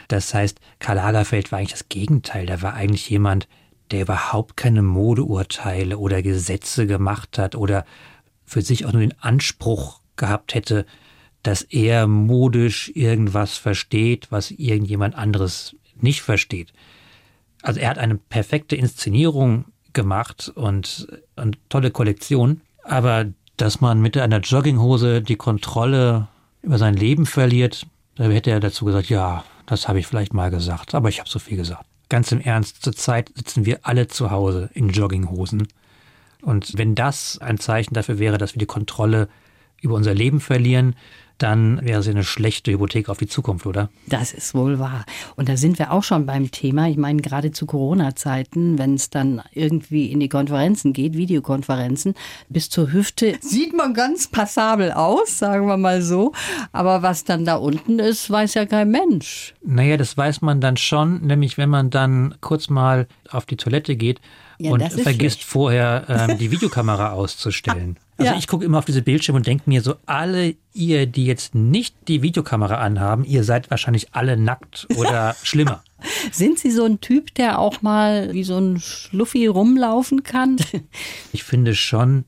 Das 0.08 0.32
heißt, 0.32 0.60
Karl 0.78 0.96
Lagerfeld 0.96 1.52
war 1.52 1.58
eigentlich 1.58 1.72
das 1.72 1.88
Gegenteil. 1.88 2.46
Der 2.46 2.62
war 2.62 2.74
eigentlich 2.74 3.10
jemand, 3.10 3.48
der 3.90 4.02
überhaupt 4.02 4.56
keine 4.56 4.82
Modeurteile 4.82 5.98
oder 5.98 6.22
Gesetze 6.22 6.86
gemacht 6.86 7.38
hat 7.38 7.54
oder 7.54 7.84
für 8.44 8.62
sich 8.62 8.86
auch 8.86 8.92
nur 8.92 9.02
den 9.02 9.18
Anspruch 9.20 10.00
gehabt 10.16 10.54
hätte, 10.54 10.86
dass 11.42 11.62
er 11.62 12.06
modisch 12.06 12.92
irgendwas 12.94 13.56
versteht, 13.56 14.28
was 14.30 14.50
irgendjemand 14.50 15.14
anderes 15.14 15.76
nicht 15.96 16.22
versteht. 16.22 16.72
Also 17.62 17.80
er 17.80 17.90
hat 17.90 17.98
eine 17.98 18.16
perfekte 18.16 18.76
Inszenierung 18.76 19.66
gemacht 19.92 20.50
und 20.54 21.08
eine 21.36 21.52
tolle 21.68 21.90
Kollektion, 21.90 22.60
aber 22.84 23.26
dass 23.56 23.80
man 23.80 24.00
mit 24.00 24.16
einer 24.16 24.40
Jogginghose 24.40 25.22
die 25.22 25.36
Kontrolle 25.36 26.28
über 26.62 26.78
sein 26.78 26.94
Leben 26.94 27.26
verliert, 27.26 27.86
da 28.14 28.24
hätte 28.24 28.50
er 28.50 28.60
dazu 28.60 28.84
gesagt, 28.84 29.08
ja, 29.08 29.44
das 29.66 29.88
habe 29.88 29.98
ich 29.98 30.06
vielleicht 30.06 30.34
mal 30.34 30.50
gesagt, 30.50 30.94
aber 30.94 31.08
ich 31.08 31.20
habe 31.20 31.28
so 31.28 31.38
viel 31.38 31.56
gesagt. 31.56 31.84
Ganz 32.10 32.30
im 32.32 32.40
Ernst, 32.40 32.82
zurzeit 32.82 33.30
sitzen 33.34 33.64
wir 33.64 33.80
alle 33.82 34.08
zu 34.08 34.30
Hause 34.30 34.68
in 34.74 34.90
Jogginghosen. 34.90 35.68
Und 36.42 36.76
wenn 36.76 36.94
das 36.94 37.38
ein 37.38 37.58
Zeichen 37.58 37.94
dafür 37.94 38.18
wäre, 38.18 38.36
dass 38.36 38.54
wir 38.54 38.58
die 38.58 38.66
Kontrolle 38.66 39.28
über 39.80 39.94
unser 39.94 40.12
Leben 40.12 40.40
verlieren, 40.40 40.96
dann 41.42 41.80
wäre 41.82 42.00
es 42.00 42.08
eine 42.08 42.24
schlechte 42.24 42.72
Hypothek 42.72 43.08
auf 43.08 43.18
die 43.18 43.26
Zukunft, 43.26 43.66
oder? 43.66 43.88
Das 44.06 44.32
ist 44.32 44.54
wohl 44.54 44.78
wahr. 44.78 45.04
Und 45.36 45.48
da 45.48 45.56
sind 45.56 45.78
wir 45.78 45.92
auch 45.92 46.02
schon 46.02 46.26
beim 46.26 46.50
Thema. 46.50 46.88
Ich 46.88 46.96
meine, 46.96 47.22
gerade 47.22 47.50
zu 47.50 47.66
Corona-Zeiten, 47.66 48.78
wenn 48.78 48.94
es 48.94 49.10
dann 49.10 49.42
irgendwie 49.52 50.12
in 50.12 50.20
die 50.20 50.28
Konferenzen 50.28 50.92
geht, 50.92 51.14
Videokonferenzen, 51.14 52.14
bis 52.48 52.68
zur 52.68 52.92
Hüfte 52.92 53.36
sieht 53.40 53.74
man 53.74 53.94
ganz 53.94 54.28
passabel 54.28 54.92
aus, 54.92 55.38
sagen 55.38 55.66
wir 55.66 55.76
mal 55.76 56.02
so. 56.02 56.32
Aber 56.72 57.02
was 57.02 57.24
dann 57.24 57.44
da 57.44 57.56
unten 57.56 57.98
ist, 57.98 58.30
weiß 58.30 58.54
ja 58.54 58.66
kein 58.66 58.90
Mensch. 58.90 59.54
Naja, 59.62 59.96
das 59.96 60.16
weiß 60.16 60.42
man 60.42 60.60
dann 60.60 60.76
schon, 60.76 61.26
nämlich 61.26 61.58
wenn 61.58 61.70
man 61.70 61.90
dann 61.90 62.34
kurz 62.40 62.68
mal 62.68 63.06
auf 63.30 63.46
die 63.46 63.56
Toilette 63.56 63.96
geht 63.96 64.20
ja, 64.58 64.70
und 64.70 64.80
vergisst 64.80 65.38
schlecht. 65.38 65.44
vorher 65.44 66.04
ähm, 66.08 66.38
die 66.38 66.50
Videokamera 66.50 67.12
auszustellen. 67.12 67.96
Also 68.16 68.32
ja. 68.32 68.38
ich 68.38 68.46
gucke 68.46 68.64
immer 68.64 68.78
auf 68.78 68.84
diese 68.84 69.02
Bildschirme 69.02 69.38
und 69.38 69.46
denke 69.46 69.64
mir 69.66 69.80
so, 69.80 69.94
alle 70.06 70.54
ihr, 70.74 71.06
die 71.06 71.24
jetzt 71.24 71.54
nicht 71.54 71.96
die 72.08 72.22
Videokamera 72.22 72.76
anhaben, 72.76 73.24
ihr 73.24 73.44
seid 73.44 73.70
wahrscheinlich 73.70 74.12
alle 74.12 74.36
nackt 74.36 74.86
oder 74.96 75.34
schlimmer. 75.42 75.82
Sind 76.30 76.58
Sie 76.58 76.70
so 76.70 76.84
ein 76.84 77.00
Typ, 77.00 77.34
der 77.34 77.58
auch 77.58 77.82
mal 77.82 78.32
wie 78.32 78.44
so 78.44 78.58
ein 78.58 78.80
Schluffi 78.80 79.46
rumlaufen 79.46 80.22
kann? 80.22 80.56
Ich 81.32 81.44
finde 81.44 81.74
schon, 81.74 82.24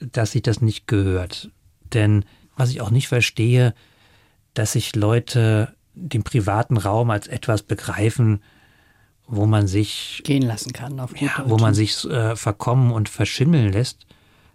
dass 0.00 0.32
sich 0.32 0.42
das 0.42 0.60
nicht 0.60 0.86
gehört. 0.86 1.50
Denn 1.92 2.24
was 2.56 2.70
ich 2.70 2.80
auch 2.80 2.90
nicht 2.90 3.08
verstehe, 3.08 3.74
dass 4.54 4.72
sich 4.72 4.96
Leute 4.96 5.74
den 5.94 6.22
privaten 6.22 6.76
Raum 6.76 7.10
als 7.10 7.26
etwas 7.26 7.62
begreifen, 7.62 8.42
wo 9.28 9.46
man 9.46 9.66
sich 9.66 10.22
gehen 10.24 10.42
lassen 10.42 10.72
kann, 10.72 10.98
auf 10.98 11.18
ja, 11.20 11.44
wo 11.46 11.58
man 11.58 11.74
sich 11.74 12.04
äh, 12.04 12.34
verkommen 12.34 12.90
und 12.90 13.08
verschimmeln 13.08 13.72
lässt. 13.72 14.06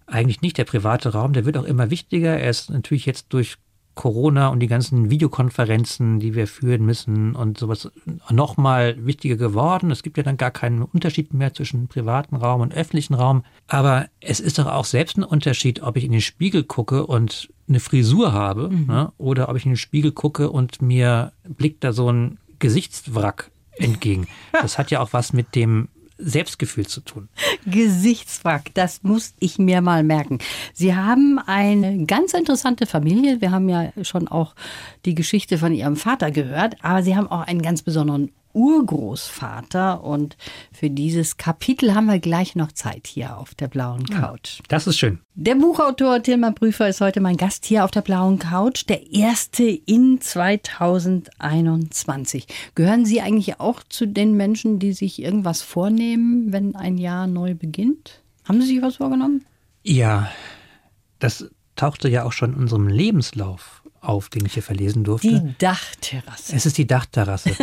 Eigentlich 0.08 0.42
nicht 0.42 0.58
der 0.58 0.66
private 0.66 1.14
Raum, 1.14 1.34
der 1.34 1.46
wird 1.46 1.58
auch 1.58 1.64
immer 1.64 1.90
wichtiger. 1.90 2.38
Er 2.38 2.50
ist 2.50 2.70
natürlich 2.70 3.06
jetzt 3.06 3.28
durch 3.30 3.58
Corona 3.96 4.48
und 4.48 4.60
die 4.60 4.68
ganzen 4.68 5.12
Videokonferenzen, 5.12 6.20
die 6.20 6.34
wir 6.34 6.48
führen 6.48 6.84
müssen 6.84 7.36
und 7.36 7.60
sowas 7.60 7.92
nochmal 8.30 8.96
wichtiger 9.06 9.36
geworden. 9.36 9.92
Es 9.92 10.02
gibt 10.02 10.18
ja 10.18 10.24
dann 10.24 10.38
gar 10.38 10.50
keinen 10.50 10.82
Unterschied 10.82 11.34
mehr 11.34 11.54
zwischen 11.54 11.88
privaten 11.88 12.36
Raum 12.36 12.62
und 12.62 12.74
öffentlichen 12.74 13.14
Raum. 13.14 13.44
Aber 13.68 14.08
es 14.20 14.40
ist 14.40 14.58
doch 14.58 14.66
auch 14.66 14.86
selbst 14.86 15.18
ein 15.18 15.24
Unterschied, 15.24 15.84
ob 15.84 15.96
ich 15.96 16.06
in 16.06 16.12
den 16.12 16.22
Spiegel 16.22 16.64
gucke 16.64 17.06
und 17.06 17.50
eine 17.70 17.80
Frisur 17.80 18.34
habe 18.34 18.70
mhm. 18.70 18.88
ne, 18.88 19.12
oder 19.18 19.50
ob 19.50 19.58
ich 19.58 19.66
in 19.66 19.72
den 19.72 19.78
Spiegel 19.78 20.12
gucke 20.12 20.50
und 20.50 20.82
mir 20.82 21.32
blickt 21.44 21.84
da 21.84 21.94
so 21.94 22.12
ein 22.12 22.40
Gesichtswrack 22.58 23.52
entgegen. 23.78 24.28
Das 24.52 24.78
hat 24.78 24.92
ja 24.92 25.02
auch 25.02 25.14
was 25.14 25.34
mit 25.34 25.56
dem 25.56 25.90
Selbstgefühl 26.18 26.88
zu 26.88 27.02
tun. 27.02 27.30
Gesichtswrack, 27.66 28.74
das 28.74 29.04
muss 29.04 29.34
ich 29.40 29.58
mir 29.58 29.82
mal 29.82 30.04
merken. 30.04 30.40
Sie 30.74 30.96
haben 30.96 31.40
eine 31.40 32.06
ganz 32.06 32.34
interessante 32.34 32.86
Familie. 32.86 33.42
Wir 33.42 33.52
haben 33.52 33.68
ja 33.68 33.92
schon 34.04 34.28
auch 34.28 34.56
die 35.06 35.16
Geschichte 35.16 35.58
von 35.58 35.74
Ihrem 35.74 35.96
Vater 35.96 36.32
gehört, 36.32 36.76
aber 36.84 37.04
Sie 37.04 37.16
haben 37.16 37.28
auch 37.28 37.42
einen 37.42 37.62
ganz 37.62 37.82
besonderen 37.82 38.32
Urgroßvater. 38.54 40.04
Und 40.04 40.38
für 40.72 40.90
dieses 40.90 41.36
Kapitel 41.38 41.94
haben 41.94 42.06
wir 42.06 42.20
gleich 42.20 42.56
noch 42.56 42.72
Zeit 42.72 43.08
hier 43.08 43.38
auf 43.38 43.54
der 43.56 43.68
blauen 43.68 44.06
Couch. 44.06 44.60
Ja, 44.60 44.66
das 44.70 44.88
ist 44.88 44.98
schön. 44.98 45.20
Der 45.36 45.56
Buchautor 45.56 46.22
Tilman 46.22 46.56
Prüfer 46.56 46.88
ist 46.88 47.02
heute 47.02 47.20
mein 47.20 47.36
Gast 47.38 47.66
hier 47.66 47.84
auf 47.84 47.92
der 47.92 48.02
blauen 48.02 48.40
Couch. 48.40 48.86
Der 48.88 49.12
erste 49.12 49.64
in 49.64 50.22
2021. 50.22 52.48
Gehören 52.76 53.06
Sie 53.06 53.20
eigentlich 53.22 53.60
auch 53.60 53.82
zu 53.90 54.08
den 54.08 54.38
Menschen, 54.38 54.80
die 54.80 54.94
sich 54.94 55.22
irgendwas 55.22 55.62
vornehmen, 55.62 56.54
wenn 56.54 56.76
ein 56.76 56.98
Jahr 56.98 57.28
neu 57.28 57.56
beginnt? 57.56 58.22
Haben 58.46 58.62
Sie 58.62 58.68
sich 58.68 58.82
was 58.82 58.96
vorgenommen? 58.98 59.46
Ja, 59.84 60.30
das 61.20 61.50
tauchte 61.76 62.10
ja 62.10 62.24
auch 62.24 62.32
schon 62.32 62.54
in 62.54 62.60
unserem 62.60 62.88
Lebenslauf 62.88 63.84
auf, 64.02 64.30
den 64.30 64.46
ich 64.46 64.54
hier 64.54 64.64
verlesen 64.64 65.04
durfte. 65.04 65.30
Die 65.30 65.56
Dachterrasse. 65.58 66.56
Es 66.56 66.66
ist 66.66 66.78
die 66.78 66.88
Dachterrasse. 66.88 67.52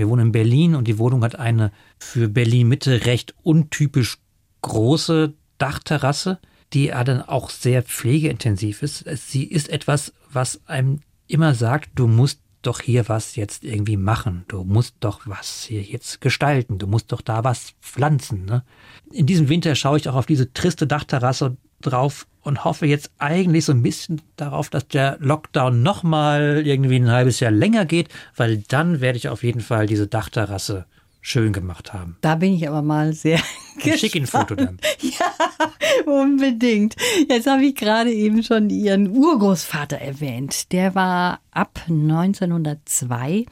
Wir 0.00 0.08
wohnen 0.08 0.28
in 0.28 0.32
Berlin 0.32 0.74
und 0.76 0.88
die 0.88 0.96
Wohnung 0.96 1.22
hat 1.22 1.38
eine 1.38 1.72
für 1.98 2.30
Berlin 2.30 2.68
Mitte 2.68 3.04
recht 3.04 3.34
untypisch 3.42 4.16
große 4.62 5.34
Dachterrasse, 5.58 6.38
die 6.72 6.86
ja 6.86 7.04
dann 7.04 7.20
auch 7.20 7.50
sehr 7.50 7.82
pflegeintensiv 7.82 8.82
ist. 8.82 9.04
Sie 9.28 9.44
ist 9.44 9.68
etwas, 9.68 10.14
was 10.32 10.62
einem 10.66 11.00
immer 11.26 11.54
sagt, 11.54 11.90
du 11.96 12.06
musst 12.06 12.40
doch 12.62 12.80
hier 12.80 13.10
was 13.10 13.36
jetzt 13.36 13.62
irgendwie 13.62 13.98
machen. 13.98 14.46
Du 14.48 14.64
musst 14.64 14.94
doch 15.00 15.20
was 15.26 15.64
hier 15.64 15.82
jetzt 15.82 16.22
gestalten. 16.22 16.78
Du 16.78 16.86
musst 16.86 17.12
doch 17.12 17.20
da 17.20 17.44
was 17.44 17.74
pflanzen. 17.82 18.46
Ne? 18.46 18.64
In 19.12 19.26
diesem 19.26 19.50
Winter 19.50 19.74
schaue 19.74 19.98
ich 19.98 20.08
auch 20.08 20.14
auf 20.14 20.26
diese 20.26 20.54
triste 20.54 20.86
Dachterrasse 20.86 21.58
drauf 21.80 22.26
und 22.42 22.64
hoffe 22.64 22.86
jetzt 22.86 23.10
eigentlich 23.18 23.64
so 23.64 23.72
ein 23.72 23.82
bisschen 23.82 24.22
darauf, 24.36 24.70
dass 24.70 24.88
der 24.88 25.16
Lockdown 25.20 25.82
nochmal 25.82 26.62
irgendwie 26.64 26.96
ein 26.96 27.10
halbes 27.10 27.40
Jahr 27.40 27.50
länger 27.50 27.84
geht, 27.84 28.08
weil 28.36 28.58
dann 28.68 29.00
werde 29.00 29.18
ich 29.18 29.28
auf 29.28 29.42
jeden 29.42 29.60
Fall 29.60 29.86
diese 29.86 30.06
Dachterrasse 30.06 30.86
schön 31.20 31.52
gemacht 31.52 31.92
haben. 31.92 32.16
Da 32.22 32.34
bin 32.34 32.54
ich 32.54 32.66
aber 32.66 32.82
mal 32.82 33.12
sehr 33.12 33.40
Ich 33.82 34.00
schicke 34.00 34.18
Ihnen 34.18 34.24
ein 34.24 34.28
Foto 34.28 34.54
dann. 34.54 34.78
Ja, 35.00 36.12
unbedingt. 36.12 36.96
Jetzt 37.28 37.46
habe 37.46 37.64
ich 37.64 37.74
gerade 37.74 38.12
eben 38.12 38.42
schon 38.42 38.70
Ihren 38.70 39.10
Urgroßvater 39.10 39.98
erwähnt. 39.98 40.72
Der 40.72 40.94
war 40.94 41.40
ab 41.50 41.80
1902 41.88 43.46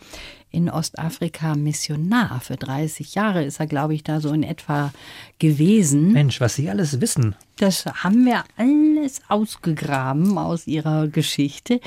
in 0.50 0.70
Ostafrika 0.70 1.54
Missionar. 1.54 2.40
Für 2.40 2.56
30 2.56 3.14
Jahre 3.14 3.44
ist 3.44 3.60
er, 3.60 3.66
glaube 3.66 3.94
ich, 3.94 4.02
da 4.02 4.20
so 4.20 4.32
in 4.32 4.42
etwa 4.42 4.92
gewesen. 5.38 6.12
Mensch, 6.12 6.40
was 6.40 6.54
Sie 6.54 6.70
alles 6.70 7.00
wissen. 7.00 7.34
Das 7.58 7.84
haben 7.86 8.24
wir 8.24 8.44
alles 8.56 9.20
ausgegraben 9.28 10.38
aus 10.38 10.68
ihrer 10.68 11.08
Geschichte. 11.08 11.80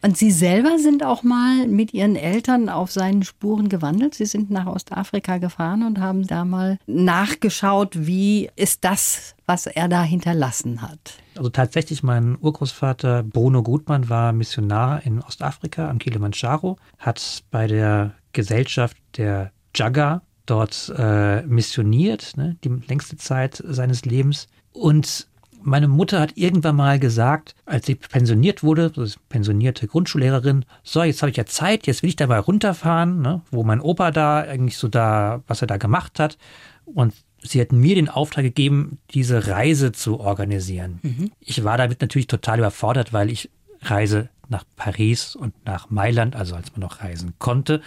Und 0.00 0.16
Sie 0.16 0.30
selber 0.30 0.78
sind 0.78 1.02
auch 1.02 1.24
mal 1.24 1.66
mit 1.66 1.92
Ihren 1.92 2.14
Eltern 2.14 2.68
auf 2.68 2.92
seinen 2.92 3.24
Spuren 3.24 3.68
gewandelt. 3.68 4.14
Sie 4.14 4.26
sind 4.26 4.48
nach 4.50 4.66
Ostafrika 4.66 5.38
gefahren 5.38 5.84
und 5.84 5.98
haben 5.98 6.24
da 6.24 6.44
mal 6.44 6.78
nachgeschaut, 6.86 8.06
wie 8.06 8.48
ist 8.54 8.84
das, 8.84 9.34
was 9.46 9.66
er 9.66 9.88
da 9.88 10.04
hinterlassen 10.04 10.82
hat. 10.82 11.18
Also 11.36 11.50
tatsächlich, 11.50 12.04
mein 12.04 12.38
Urgroßvater 12.40 13.24
Bruno 13.24 13.64
Gutmann 13.64 14.08
war 14.08 14.32
Missionar 14.32 15.04
in 15.04 15.20
Ostafrika 15.20 15.90
am 15.90 15.98
Kilimanjaro, 15.98 16.78
hat 16.98 17.42
bei 17.50 17.66
der 17.66 18.12
Gesellschaft 18.32 18.96
der 19.16 19.50
Jaga 19.74 20.22
dort 20.46 20.92
äh, 20.96 21.42
missioniert, 21.42 22.36
ne, 22.36 22.56
die 22.64 22.68
längste 22.68 23.16
Zeit 23.16 23.62
seines 23.66 24.04
Lebens. 24.04 24.46
Und 24.78 25.26
meine 25.60 25.88
Mutter 25.88 26.20
hat 26.20 26.36
irgendwann 26.36 26.76
mal 26.76 26.98
gesagt, 26.98 27.54
als 27.66 27.86
sie 27.86 27.96
pensioniert 27.96 28.62
wurde, 28.62 28.92
pensionierte 29.28 29.86
Grundschullehrerin, 29.86 30.64
so, 30.82 31.02
jetzt 31.02 31.22
habe 31.22 31.30
ich 31.30 31.36
ja 31.36 31.46
Zeit, 31.46 31.86
jetzt 31.86 32.02
will 32.02 32.10
ich 32.10 32.16
da 32.16 32.26
mal 32.26 32.38
runterfahren, 32.38 33.20
ne, 33.20 33.42
wo 33.50 33.64
mein 33.64 33.80
Opa 33.80 34.10
da 34.10 34.40
eigentlich 34.40 34.78
so 34.78 34.88
da, 34.88 35.42
was 35.46 35.60
er 35.60 35.66
da 35.66 35.76
gemacht 35.76 36.20
hat. 36.20 36.38
Und 36.86 37.14
sie 37.42 37.60
hat 37.60 37.72
mir 37.72 37.94
den 37.94 38.08
Auftrag 38.08 38.44
gegeben, 38.44 38.98
diese 39.10 39.48
Reise 39.48 39.92
zu 39.92 40.20
organisieren. 40.20 41.00
Mhm. 41.02 41.32
Ich 41.40 41.64
war 41.64 41.76
damit 41.76 42.00
natürlich 42.00 42.28
total 42.28 42.58
überfordert, 42.58 43.12
weil 43.12 43.30
ich 43.30 43.50
reise 43.82 44.28
nach 44.48 44.64
Paris 44.76 45.36
und 45.36 45.54
nach 45.66 45.90
Mailand, 45.90 46.34
also 46.34 46.54
als 46.56 46.72
man 46.72 46.80
noch 46.80 47.00
reisen 47.02 47.34
konnte. 47.38 47.82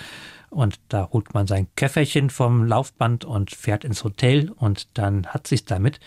Und 0.49 0.79
da 0.89 1.09
holt 1.11 1.33
man 1.33 1.47
sein 1.47 1.67
Köfferchen 1.75 2.29
vom 2.29 2.65
Laufband 2.65 3.25
und 3.25 3.51
fährt 3.51 3.83
ins 3.83 4.03
Hotel 4.03 4.51
und 4.51 4.87
dann 4.97 5.27
hat 5.27 5.47
sich's 5.47 5.65
damit. 5.65 5.99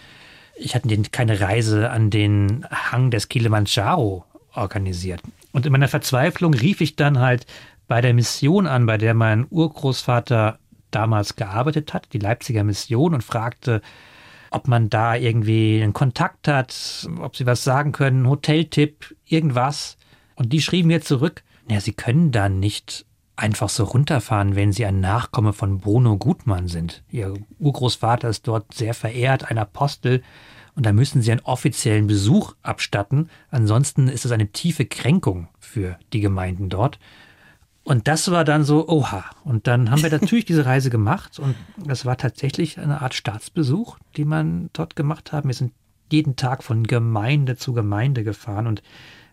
Ich 0.56 0.74
hatte 0.74 0.88
keine 1.10 1.40
Reise 1.40 1.90
an 1.90 2.10
den 2.10 2.64
Hang 2.70 3.10
des 3.10 3.28
Kilimanjaro 3.28 4.24
organisiert. 4.54 5.20
Und 5.52 5.66
in 5.66 5.72
meiner 5.72 5.88
Verzweiflung 5.88 6.54
rief 6.54 6.80
ich 6.80 6.96
dann 6.96 7.18
halt 7.18 7.46
bei 7.88 8.00
der 8.00 8.14
Mission 8.14 8.66
an, 8.66 8.86
bei 8.86 8.98
der 8.98 9.14
mein 9.14 9.46
Urgroßvater 9.50 10.58
damals 10.90 11.36
gearbeitet 11.36 11.92
hat, 11.92 12.08
die 12.12 12.18
Leipziger 12.18 12.64
Mission, 12.64 13.14
und 13.14 13.22
fragte, 13.22 13.82
ob 14.50 14.68
man 14.68 14.88
da 14.88 15.16
irgendwie 15.16 15.82
einen 15.82 15.92
Kontakt 15.92 16.46
hat, 16.46 17.08
ob 17.20 17.36
sie 17.36 17.46
was 17.46 17.64
sagen 17.64 17.92
können, 17.92 18.28
Hoteltipp, 18.28 19.16
irgendwas. 19.26 19.96
Und 20.36 20.52
die 20.52 20.62
schrieben 20.62 20.88
mir 20.88 21.02
zurück, 21.02 21.42
naja, 21.66 21.80
sie 21.80 21.92
können 21.92 22.30
da 22.30 22.48
nicht 22.48 23.04
einfach 23.36 23.68
so 23.68 23.84
runterfahren, 23.84 24.54
wenn 24.54 24.72
sie 24.72 24.86
ein 24.86 25.00
Nachkomme 25.00 25.52
von 25.52 25.78
Bruno 25.78 26.16
Gutmann 26.16 26.68
sind. 26.68 27.02
Ihr 27.10 27.34
Urgroßvater 27.58 28.28
ist 28.28 28.46
dort 28.46 28.72
sehr 28.74 28.94
verehrt, 28.94 29.50
ein 29.50 29.58
Apostel, 29.58 30.22
und 30.76 30.86
da 30.86 30.92
müssen 30.92 31.22
sie 31.22 31.30
einen 31.30 31.40
offiziellen 31.40 32.06
Besuch 32.06 32.54
abstatten. 32.62 33.30
Ansonsten 33.50 34.08
ist 34.08 34.24
es 34.24 34.32
eine 34.32 34.48
tiefe 34.48 34.86
Kränkung 34.86 35.48
für 35.60 35.98
die 36.12 36.20
Gemeinden 36.20 36.68
dort. 36.68 36.98
Und 37.84 38.08
das 38.08 38.30
war 38.30 38.44
dann 38.44 38.64
so, 38.64 38.88
oha. 38.88 39.24
Und 39.44 39.66
dann 39.66 39.90
haben 39.90 40.02
wir 40.02 40.10
natürlich 40.10 40.46
diese 40.46 40.66
Reise 40.66 40.90
gemacht 40.90 41.38
und 41.38 41.54
das 41.76 42.06
war 42.06 42.16
tatsächlich 42.16 42.78
eine 42.78 43.02
Art 43.02 43.14
Staatsbesuch, 43.14 43.98
die 44.16 44.24
man 44.24 44.70
dort 44.72 44.96
gemacht 44.96 45.32
haben. 45.32 45.48
Wir 45.48 45.54
sind 45.54 45.72
jeden 46.10 46.36
Tag 46.36 46.64
von 46.64 46.84
Gemeinde 46.84 47.56
zu 47.56 47.72
Gemeinde 47.72 48.24
gefahren 48.24 48.66
und 48.66 48.82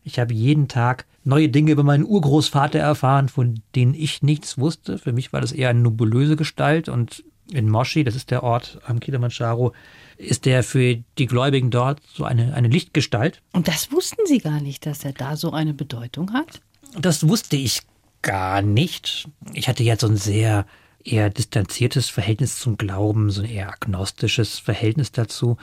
ich 0.04 0.20
habe 0.20 0.34
jeden 0.34 0.68
Tag 0.68 1.06
neue 1.24 1.50
Dinge 1.50 1.72
über 1.72 1.84
meinen 1.84 2.06
Urgroßvater 2.06 2.80
erfahren, 2.80 3.30
von 3.30 3.62
denen 3.76 3.94
ich 3.94 4.24
nichts 4.24 4.58
wusste. 4.58 4.98
Für 4.98 5.14
mich 5.14 5.34
war 5.34 5.42
das 5.42 5.52
eher 5.52 5.70
eine 5.70 5.80
nobulöse 5.80 6.36
Gestalt 6.36 6.90
und 6.90 7.24
in 7.52 7.70
Moshi, 7.70 8.04
das 8.04 8.16
ist 8.16 8.32
der 8.32 8.44
Ort 8.44 8.80
am 8.86 9.00
Kilimanjaro, 9.00 9.74
ist 10.18 10.46
der 10.46 10.64
für 10.64 10.98
die 11.18 11.26
Gläubigen 11.26 11.70
dort 11.70 12.00
so 12.14 12.24
eine, 12.24 12.54
eine 12.54 12.70
Lichtgestalt. 12.70 13.42
Und 13.52 13.68
das 13.68 13.92
wussten 13.92 14.26
Sie 14.26 14.38
gar 14.38 14.62
nicht, 14.62 14.86
dass 14.86 15.04
er 15.04 15.14
da 15.14 15.36
so 15.36 15.52
eine 15.52 15.74
Bedeutung 15.74 16.34
hat? 16.34 16.62
Das 17.00 17.28
wusste 17.28 17.58
ich 17.58 17.82
gar 18.22 18.62
nicht. 18.62 19.28
Ich 19.54 19.68
hatte 19.68 19.84
ja 19.84 19.98
so 19.98 20.08
ein 20.08 20.18
sehr 20.18 20.66
eher 21.04 21.30
distanziertes 21.30 22.10
Verhältnis 22.10 22.60
zum 22.60 22.78
Glauben, 22.78 23.32
so 23.32 23.42
ein 23.42 23.50
eher 23.50 23.70
agnostisches 23.70 24.60
Verhältnis 24.60 25.12
dazu. 25.12 25.58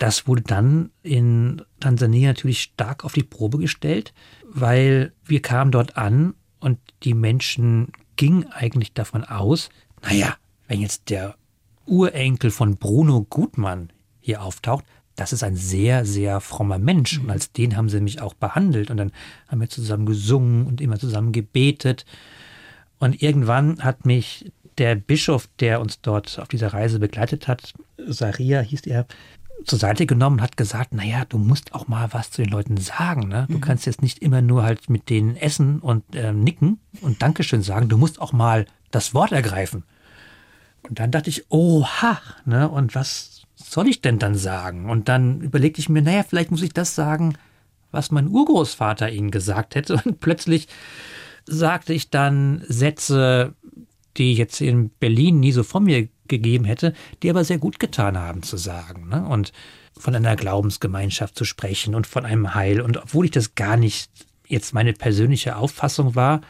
Das 0.00 0.26
wurde 0.26 0.40
dann 0.40 0.92
in 1.02 1.60
Tansania 1.78 2.28
natürlich 2.28 2.62
stark 2.62 3.04
auf 3.04 3.12
die 3.12 3.22
Probe 3.22 3.58
gestellt, 3.58 4.14
weil 4.48 5.12
wir 5.26 5.42
kamen 5.42 5.72
dort 5.72 5.98
an 5.98 6.32
und 6.58 6.78
die 7.02 7.12
Menschen 7.12 7.92
gingen 8.16 8.46
eigentlich 8.50 8.94
davon 8.94 9.24
aus, 9.24 9.68
naja, 10.02 10.36
wenn 10.68 10.80
jetzt 10.80 11.10
der 11.10 11.34
Urenkel 11.84 12.50
von 12.50 12.78
Bruno 12.78 13.26
Gutmann 13.28 13.92
hier 14.20 14.42
auftaucht, 14.42 14.86
das 15.16 15.34
ist 15.34 15.42
ein 15.42 15.56
sehr, 15.56 16.06
sehr 16.06 16.40
frommer 16.40 16.78
Mensch. 16.78 17.18
Und 17.18 17.30
als 17.30 17.52
den 17.52 17.76
haben 17.76 17.90
sie 17.90 18.00
mich 18.00 18.22
auch 18.22 18.32
behandelt. 18.32 18.90
Und 18.90 18.96
dann 18.96 19.12
haben 19.48 19.60
wir 19.60 19.68
zusammen 19.68 20.06
gesungen 20.06 20.66
und 20.66 20.80
immer 20.80 20.98
zusammen 20.98 21.32
gebetet. 21.32 22.06
Und 23.00 23.20
irgendwann 23.20 23.84
hat 23.84 24.06
mich 24.06 24.50
der 24.78 24.94
Bischof, 24.94 25.50
der 25.58 25.82
uns 25.82 26.00
dort 26.00 26.38
auf 26.38 26.48
dieser 26.48 26.72
Reise 26.72 26.98
begleitet 26.98 27.48
hat, 27.48 27.74
Saria 27.98 28.60
hieß 28.60 28.86
er, 28.86 29.06
zur 29.64 29.78
Seite 29.78 30.06
genommen 30.06 30.36
und 30.36 30.42
hat 30.42 30.56
gesagt, 30.56 30.94
naja, 30.94 31.24
du 31.24 31.38
musst 31.38 31.74
auch 31.74 31.88
mal 31.88 32.12
was 32.12 32.30
zu 32.30 32.42
den 32.42 32.50
Leuten 32.50 32.76
sagen. 32.76 33.28
Ne? 33.28 33.46
Du 33.48 33.56
mhm. 33.56 33.60
kannst 33.60 33.86
jetzt 33.86 34.02
nicht 34.02 34.20
immer 34.20 34.42
nur 34.42 34.62
halt 34.62 34.88
mit 34.88 35.08
denen 35.08 35.36
essen 35.36 35.80
und 35.80 36.14
äh, 36.14 36.32
nicken 36.32 36.80
und 37.00 37.22
Dankeschön 37.22 37.62
sagen. 37.62 37.88
Du 37.88 37.96
musst 37.96 38.20
auch 38.20 38.32
mal 38.32 38.66
das 38.90 39.14
Wort 39.14 39.32
ergreifen. 39.32 39.84
Und 40.82 40.98
dann 40.98 41.10
dachte 41.10 41.30
ich, 41.30 41.50
oha, 41.50 42.20
ne? 42.44 42.68
Und 42.68 42.94
was 42.94 43.42
soll 43.54 43.88
ich 43.88 44.00
denn 44.00 44.18
dann 44.18 44.34
sagen? 44.34 44.88
Und 44.88 45.08
dann 45.08 45.40
überlegte 45.42 45.80
ich 45.80 45.88
mir, 45.88 46.02
naja, 46.02 46.22
vielleicht 46.22 46.50
muss 46.50 46.62
ich 46.62 46.72
das 46.72 46.94
sagen, 46.94 47.34
was 47.90 48.10
mein 48.10 48.28
Urgroßvater 48.28 49.10
ihnen 49.10 49.30
gesagt 49.30 49.74
hätte. 49.74 49.94
Und 50.04 50.20
plötzlich 50.20 50.68
sagte 51.46 51.92
ich 51.92 52.10
dann 52.10 52.62
Sätze, 52.66 53.54
die 54.16 54.32
ich 54.32 54.38
jetzt 54.38 54.60
in 54.60 54.90
Berlin 54.90 55.40
nie 55.40 55.52
so 55.52 55.62
von 55.62 55.84
mir 55.84 56.08
gegeben 56.30 56.64
hätte, 56.64 56.94
die 57.22 57.28
aber 57.28 57.44
sehr 57.44 57.58
gut 57.58 57.78
getan 57.78 58.16
haben 58.16 58.42
zu 58.42 58.56
sagen. 58.56 59.10
Ne? 59.10 59.26
Und 59.26 59.52
von 59.98 60.14
einer 60.14 60.36
Glaubensgemeinschaft 60.36 61.36
zu 61.36 61.44
sprechen 61.44 61.94
und 61.94 62.06
von 62.06 62.24
einem 62.24 62.54
Heil. 62.54 62.80
Und 62.80 62.96
obwohl 62.96 63.26
ich 63.26 63.30
das 63.32 63.54
gar 63.54 63.76
nicht 63.76 64.10
jetzt 64.46 64.72
meine 64.72 64.94
persönliche 64.94 65.56
Auffassung 65.56 66.14
war, 66.14 66.40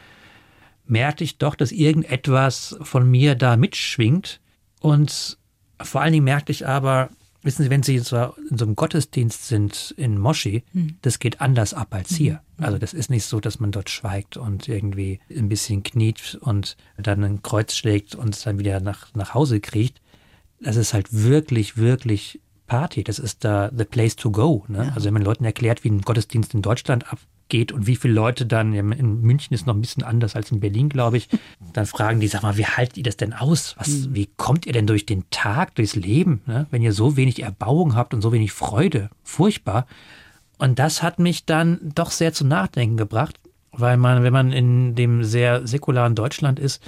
merkte 0.87 1.25
ich 1.25 1.39
doch, 1.39 1.55
dass 1.55 1.73
irgendetwas 1.73 2.77
von 2.83 3.11
mir 3.11 3.35
da 3.35 3.57
mitschwingt. 3.57 4.41
Und 4.81 5.39
vor 5.83 6.01
allen 6.01 6.13
Dingen 6.13 6.25
merkte 6.25 6.53
ich 6.53 6.67
aber, 6.67 7.11
wissen 7.43 7.63
Sie, 7.63 7.71
wenn 7.71 7.83
Sie 7.83 7.97
in 7.97 8.05
so 8.05 8.35
einem 8.49 8.77
Gottesdienst 8.77 9.49
sind 9.49 9.95
in 9.97 10.19
Moshi, 10.19 10.65
hm. 10.73 10.97
das 11.03 11.19
geht 11.19 11.41
anders 11.41 11.75
ab 11.75 11.95
als 11.95 12.15
hier. 12.15 12.43
Hm. 12.57 12.65
Also 12.65 12.79
das 12.79 12.93
ist 12.93 13.11
nicht 13.11 13.25
so, 13.25 13.41
dass 13.41 13.61
man 13.61 13.73
dort 13.73 13.91
schweigt 13.91 14.37
und 14.37 14.69
irgendwie 14.69 15.21
ein 15.31 15.49
bisschen 15.49 15.83
kniet 15.83 16.39
und 16.43 16.77
dann 16.97 17.25
ein 17.25 17.43
Kreuz 17.43 17.75
schlägt 17.75 18.15
und 18.15 18.45
dann 18.47 18.59
wieder 18.59 18.81
nach, 18.81 19.15
nach 19.15 19.35
Hause 19.35 19.61
kriecht. 19.61 20.01
Das 20.61 20.77
ist 20.77 20.93
halt 20.93 21.09
wirklich, 21.13 21.77
wirklich 21.77 22.41
Party. 22.67 23.03
Das 23.03 23.19
ist 23.19 23.45
da 23.45 23.71
the 23.77 23.85
place 23.85 24.17
to 24.17 24.31
go. 24.31 24.65
Ne? 24.69 24.87
Ja. 24.87 24.93
Also 24.95 25.07
wenn 25.07 25.15
man 25.15 25.23
Leuten 25.23 25.45
erklärt, 25.45 25.83
wie 25.85 25.91
ein 25.91 26.03
Gottesdienst 26.03 26.55
in 26.55 26.63
Deutschland 26.63 27.13
ab, 27.13 27.19
geht 27.51 27.73
und 27.73 27.87
wie 27.87 27.97
viele 27.97 28.15
Leute 28.15 28.47
dann, 28.47 28.73
in 28.73 29.21
München 29.21 29.53
ist 29.53 29.67
noch 29.67 29.75
ein 29.75 29.81
bisschen 29.81 30.03
anders 30.03 30.35
als 30.35 30.51
in 30.51 30.61
Berlin, 30.61 30.89
glaube 30.89 31.19
ich, 31.19 31.29
dann 31.73 31.85
fragen 31.87 32.21
die, 32.21 32.29
sag 32.29 32.43
mal, 32.43 32.57
wie 32.57 32.65
haltet 32.65 32.97
ihr 32.97 33.03
das 33.03 33.17
denn 33.17 33.35
aus? 33.35 33.75
Was, 33.79 33.89
mhm. 33.89 34.15
Wie 34.15 34.31
kommt 34.37 34.67
ihr 34.67 34.73
denn 34.73 34.87
durch 34.87 35.05
den 35.05 35.25
Tag, 35.31 35.75
durchs 35.75 35.97
Leben, 35.97 36.41
ne? 36.47 36.67
wenn 36.71 36.83
ihr 36.83 36.93
so 36.93 37.17
wenig 37.17 37.43
Erbauung 37.43 37.95
habt 37.95 38.15
und 38.15 38.23
so 38.23 38.33
wenig 38.33 38.53
Freude? 38.53 39.11
Furchtbar. 39.23 39.87
Und 40.59 40.79
das 40.79 41.03
hat 41.03 41.19
mich 41.19 41.45
dann 41.45 41.93
doch 41.95 42.11
sehr 42.11 42.33
zum 42.33 42.49
Nachdenken 42.49 42.97
gebracht, 42.97 43.39
weil 43.73 43.97
man, 43.97 44.23
wenn 44.23 44.33
man 44.33 44.53
in 44.53 44.95
dem 44.95 45.25
sehr 45.25 45.67
säkularen 45.67 46.15
Deutschland 46.15 46.59
ist, 46.59 46.83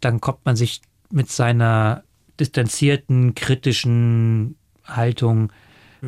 dann 0.00 0.20
kommt 0.20 0.44
man 0.44 0.56
sich 0.56 0.82
mit 1.10 1.30
seiner 1.30 2.04
distanzierten, 2.40 3.34
kritischen 3.34 4.56
Haltung 4.84 5.52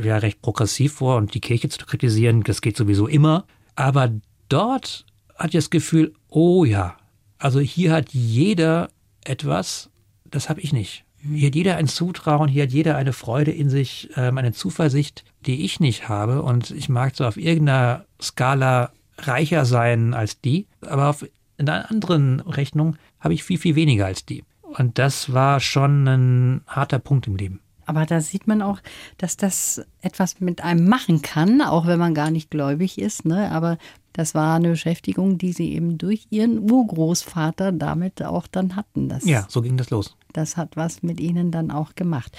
ja 0.03 0.19
recht 0.19 0.43
progressiv 0.43 0.95
vor 0.95 1.17
und 1.17 1.35
die 1.35 1.41
Kirche 1.41 1.69
zu 1.69 1.85
kritisieren, 1.87 2.43
das 2.43 2.61
geht 2.61 2.77
sowieso 2.77 3.07
immer. 3.07 3.47
Aber 3.77 4.11
dort 4.49 5.05
hat 5.37 5.49
ich 5.49 5.53
das 5.53 5.71
Gefühl, 5.71 6.15
oh 6.29 6.65
ja, 6.65 6.97
also 7.39 7.61
hier 7.61 7.93
hat 7.93 8.13
jeder 8.13 8.89
etwas, 9.25 9.91
das 10.25 10.49
habe 10.49 10.61
ich 10.61 10.73
nicht. 10.73 11.05
Hier 11.19 11.49
hat 11.49 11.55
jeder 11.55 11.77
ein 11.77 11.89
Zutrauen, 11.89 12.49
hier 12.49 12.65
hat 12.65 12.73
jeder 12.73 12.97
eine 12.97 13.13
Freude 13.13 13.51
in 13.51 13.69
sich, 13.69 14.11
ähm, 14.17 14.39
eine 14.39 14.53
Zuversicht, 14.53 15.25
die 15.45 15.65
ich 15.65 15.81
nicht 15.81 16.09
habe. 16.09 16.43
Und 16.43 16.71
ich 16.71 16.89
mag 16.89 17.17
so 17.17 17.25
auf 17.25 17.37
irgendeiner 17.37 18.05
Skala 18.21 18.93
reicher 19.19 19.65
sein 19.65 20.15
als 20.15 20.41
die, 20.41 20.67
aber 20.81 21.09
auf 21.09 21.27
in 21.59 21.69
einer 21.69 21.91
anderen 21.91 22.41
Rechnung 22.41 22.97
habe 23.19 23.35
ich 23.35 23.43
viel, 23.43 23.59
viel 23.59 23.77
weniger 23.77 24.07
als 24.07 24.27
die. 24.27 24.45
Und 24.63 24.99
das 24.99 25.33
war 25.33 25.61
schon 25.61 26.07
ein 26.07 26.61
harter 26.67 26.99
Punkt 26.99 27.27
im 27.27 27.37
Leben. 27.37 27.61
Aber 27.87 28.05
da 28.05 28.21
sieht 28.21 28.47
man 28.47 28.63
auch, 28.63 28.81
dass 29.19 29.37
das 29.37 29.81
etwas 30.03 30.41
mit 30.41 30.63
einem 30.63 30.89
machen 30.89 31.23
kann, 31.23 31.63
auch 31.63 31.87
wenn 31.87 31.99
man 31.99 32.15
gar 32.15 32.31
nicht 32.31 32.51
gläubig 32.51 32.99
ist. 32.99 33.25
Ne? 33.25 33.51
Aber 33.53 33.79
das 34.13 34.35
war 34.35 34.57
eine 34.57 34.71
Beschäftigung, 34.71 35.39
die 35.39 35.53
sie 35.53 35.73
eben 35.73 35.99
durch 35.99 36.27
ihren 36.31 36.71
Urgroßvater 36.71 37.73
damit 37.73 38.23
auch 38.23 38.47
dann 38.47 38.77
hatten. 38.77 39.09
Das, 39.09 39.25
Ja, 39.25 39.47
so 39.49 39.63
ging 39.63 39.77
das 39.77 39.91
los. 39.91 40.17
das 40.33 40.57
hat 40.57 40.77
was 40.77 41.03
mit 41.03 41.21
ihnen 41.21 41.51
dann 41.51 41.71
auch 41.71 41.95
gemacht. 41.95 42.37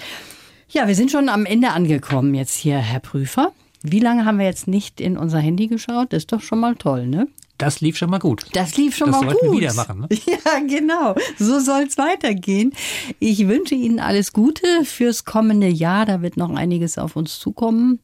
Ja, 0.70 0.88
wir 0.88 0.96
sind 0.96 1.12
schon 1.12 1.30
am 1.30 1.46
Ende 1.46 1.70
angekommen 1.70 2.34
jetzt 2.36 2.56
hier, 2.56 2.78
Herr 2.78 3.00
Prüfer. 3.00 3.54
Wie 3.84 4.00
lange 4.00 4.26
haben 4.26 4.40
wir 4.40 4.46
jetzt 4.46 4.68
nicht 4.68 5.00
in 5.00 5.18
unser 5.18 5.40
Handy 5.40 5.68
geschaut? 5.68 6.12
Das 6.12 6.24
ist 6.24 6.32
doch 6.34 6.42
schon 6.42 6.60
mal 6.60 6.76
toll, 6.76 7.08
ne? 7.08 7.28
Das 7.58 7.82
lief 7.82 7.98
schon 7.98 8.10
mal 8.10 8.20
gut. 8.20 8.46
Das 8.54 8.78
lief 8.78 8.96
schon 8.96 9.12
Das 9.12 9.22
mal 9.22 9.30
sollten 9.32 9.46
wir 9.46 9.52
gut. 9.52 9.62
wieder 9.62 9.74
machen, 9.74 10.00
ne? 10.02 10.08
Ja, 10.28 10.60
genau. 10.68 11.16
So 11.40 11.60
soll 11.60 11.84
es 11.88 11.98
weitergehen. 11.98 12.72
Ich 13.20 13.48
wünsche 13.48 13.74
Ihnen 13.76 14.00
alles 14.00 14.32
Gute 14.34 14.66
fürs 14.84 15.26
kommende 15.26 15.68
Jahr. 15.68 16.06
Da 16.06 16.22
wird 16.22 16.38
noch 16.38 16.54
einiges 16.54 16.98
auf 16.98 17.16
uns 17.16 17.40
zukommen. 17.40 18.00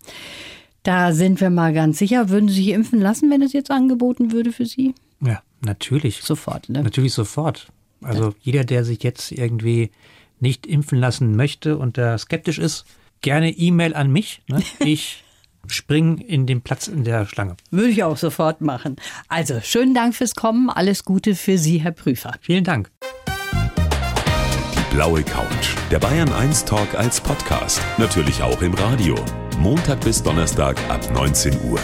Da 0.82 1.14
sind 1.14 1.40
wir 1.40 1.50
mal 1.50 1.74
ganz 1.74 2.00
sicher. 2.00 2.30
Würden 2.30 2.50
Sie 2.50 2.56
sich 2.56 2.70
impfen 2.70 3.00
lassen, 3.00 3.30
wenn 3.30 3.42
es 3.42 3.54
jetzt 3.54 3.72
angeboten 3.72 4.32
würde 4.32 4.52
für 4.52 4.66
Sie? 4.66 4.96
Ja, 5.22 5.42
natürlich. 5.62 6.22
Sofort, 6.24 6.70
ne? 6.70 6.82
Natürlich 6.84 7.14
sofort. 7.14 7.68
Also 8.02 8.34
jeder, 8.42 8.64
der 8.66 8.84
sich 8.84 9.02
jetzt 9.04 9.32
irgendwie 9.32 9.92
nicht 10.40 10.66
impfen 10.66 10.98
lassen 11.00 11.36
möchte 11.38 11.78
und 11.78 11.98
da 11.98 12.18
skeptisch 12.18 12.58
ist, 12.60 12.86
gerne 13.22 13.50
E-Mail 13.52 13.94
an 13.94 14.12
mich. 14.12 14.42
Ne? 14.48 14.62
Ich 14.80 15.23
spring 15.68 16.18
in 16.18 16.46
den 16.46 16.62
Platz 16.62 16.88
in 16.88 17.04
der 17.04 17.26
Schlange. 17.26 17.56
Würde 17.72 17.90
ich 17.90 18.04
auch 18.04 18.18
sofort 18.18 18.62
machen. 18.62 18.96
Also, 19.28 19.60
schönen 19.62 19.94
Dank 19.94 20.16
fürs 20.16 20.36
Kommen. 20.36 20.70
Alles 20.70 21.06
Gute 21.06 21.36
für 21.36 21.58
Sie, 21.58 21.80
Herr 21.80 21.92
Prüfer. 21.92 22.34
Vielen 22.42 22.64
Dank. 22.64 22.92
Die 24.76 24.96
blaue 24.96 25.24
Couch. 25.24 25.76
Der 25.92 26.00
Bayern 26.00 26.32
1 26.32 26.66
Talk 26.66 26.96
als 26.96 27.20
Podcast. 27.22 27.82
Natürlich 27.98 28.42
auch 28.42 28.62
im 28.62 28.74
Radio. 28.74 29.16
Montag 29.60 30.02
bis 30.02 30.22
Donnerstag 30.22 30.78
ab 30.90 31.02
19 31.14 31.54
Uhr. 31.70 31.80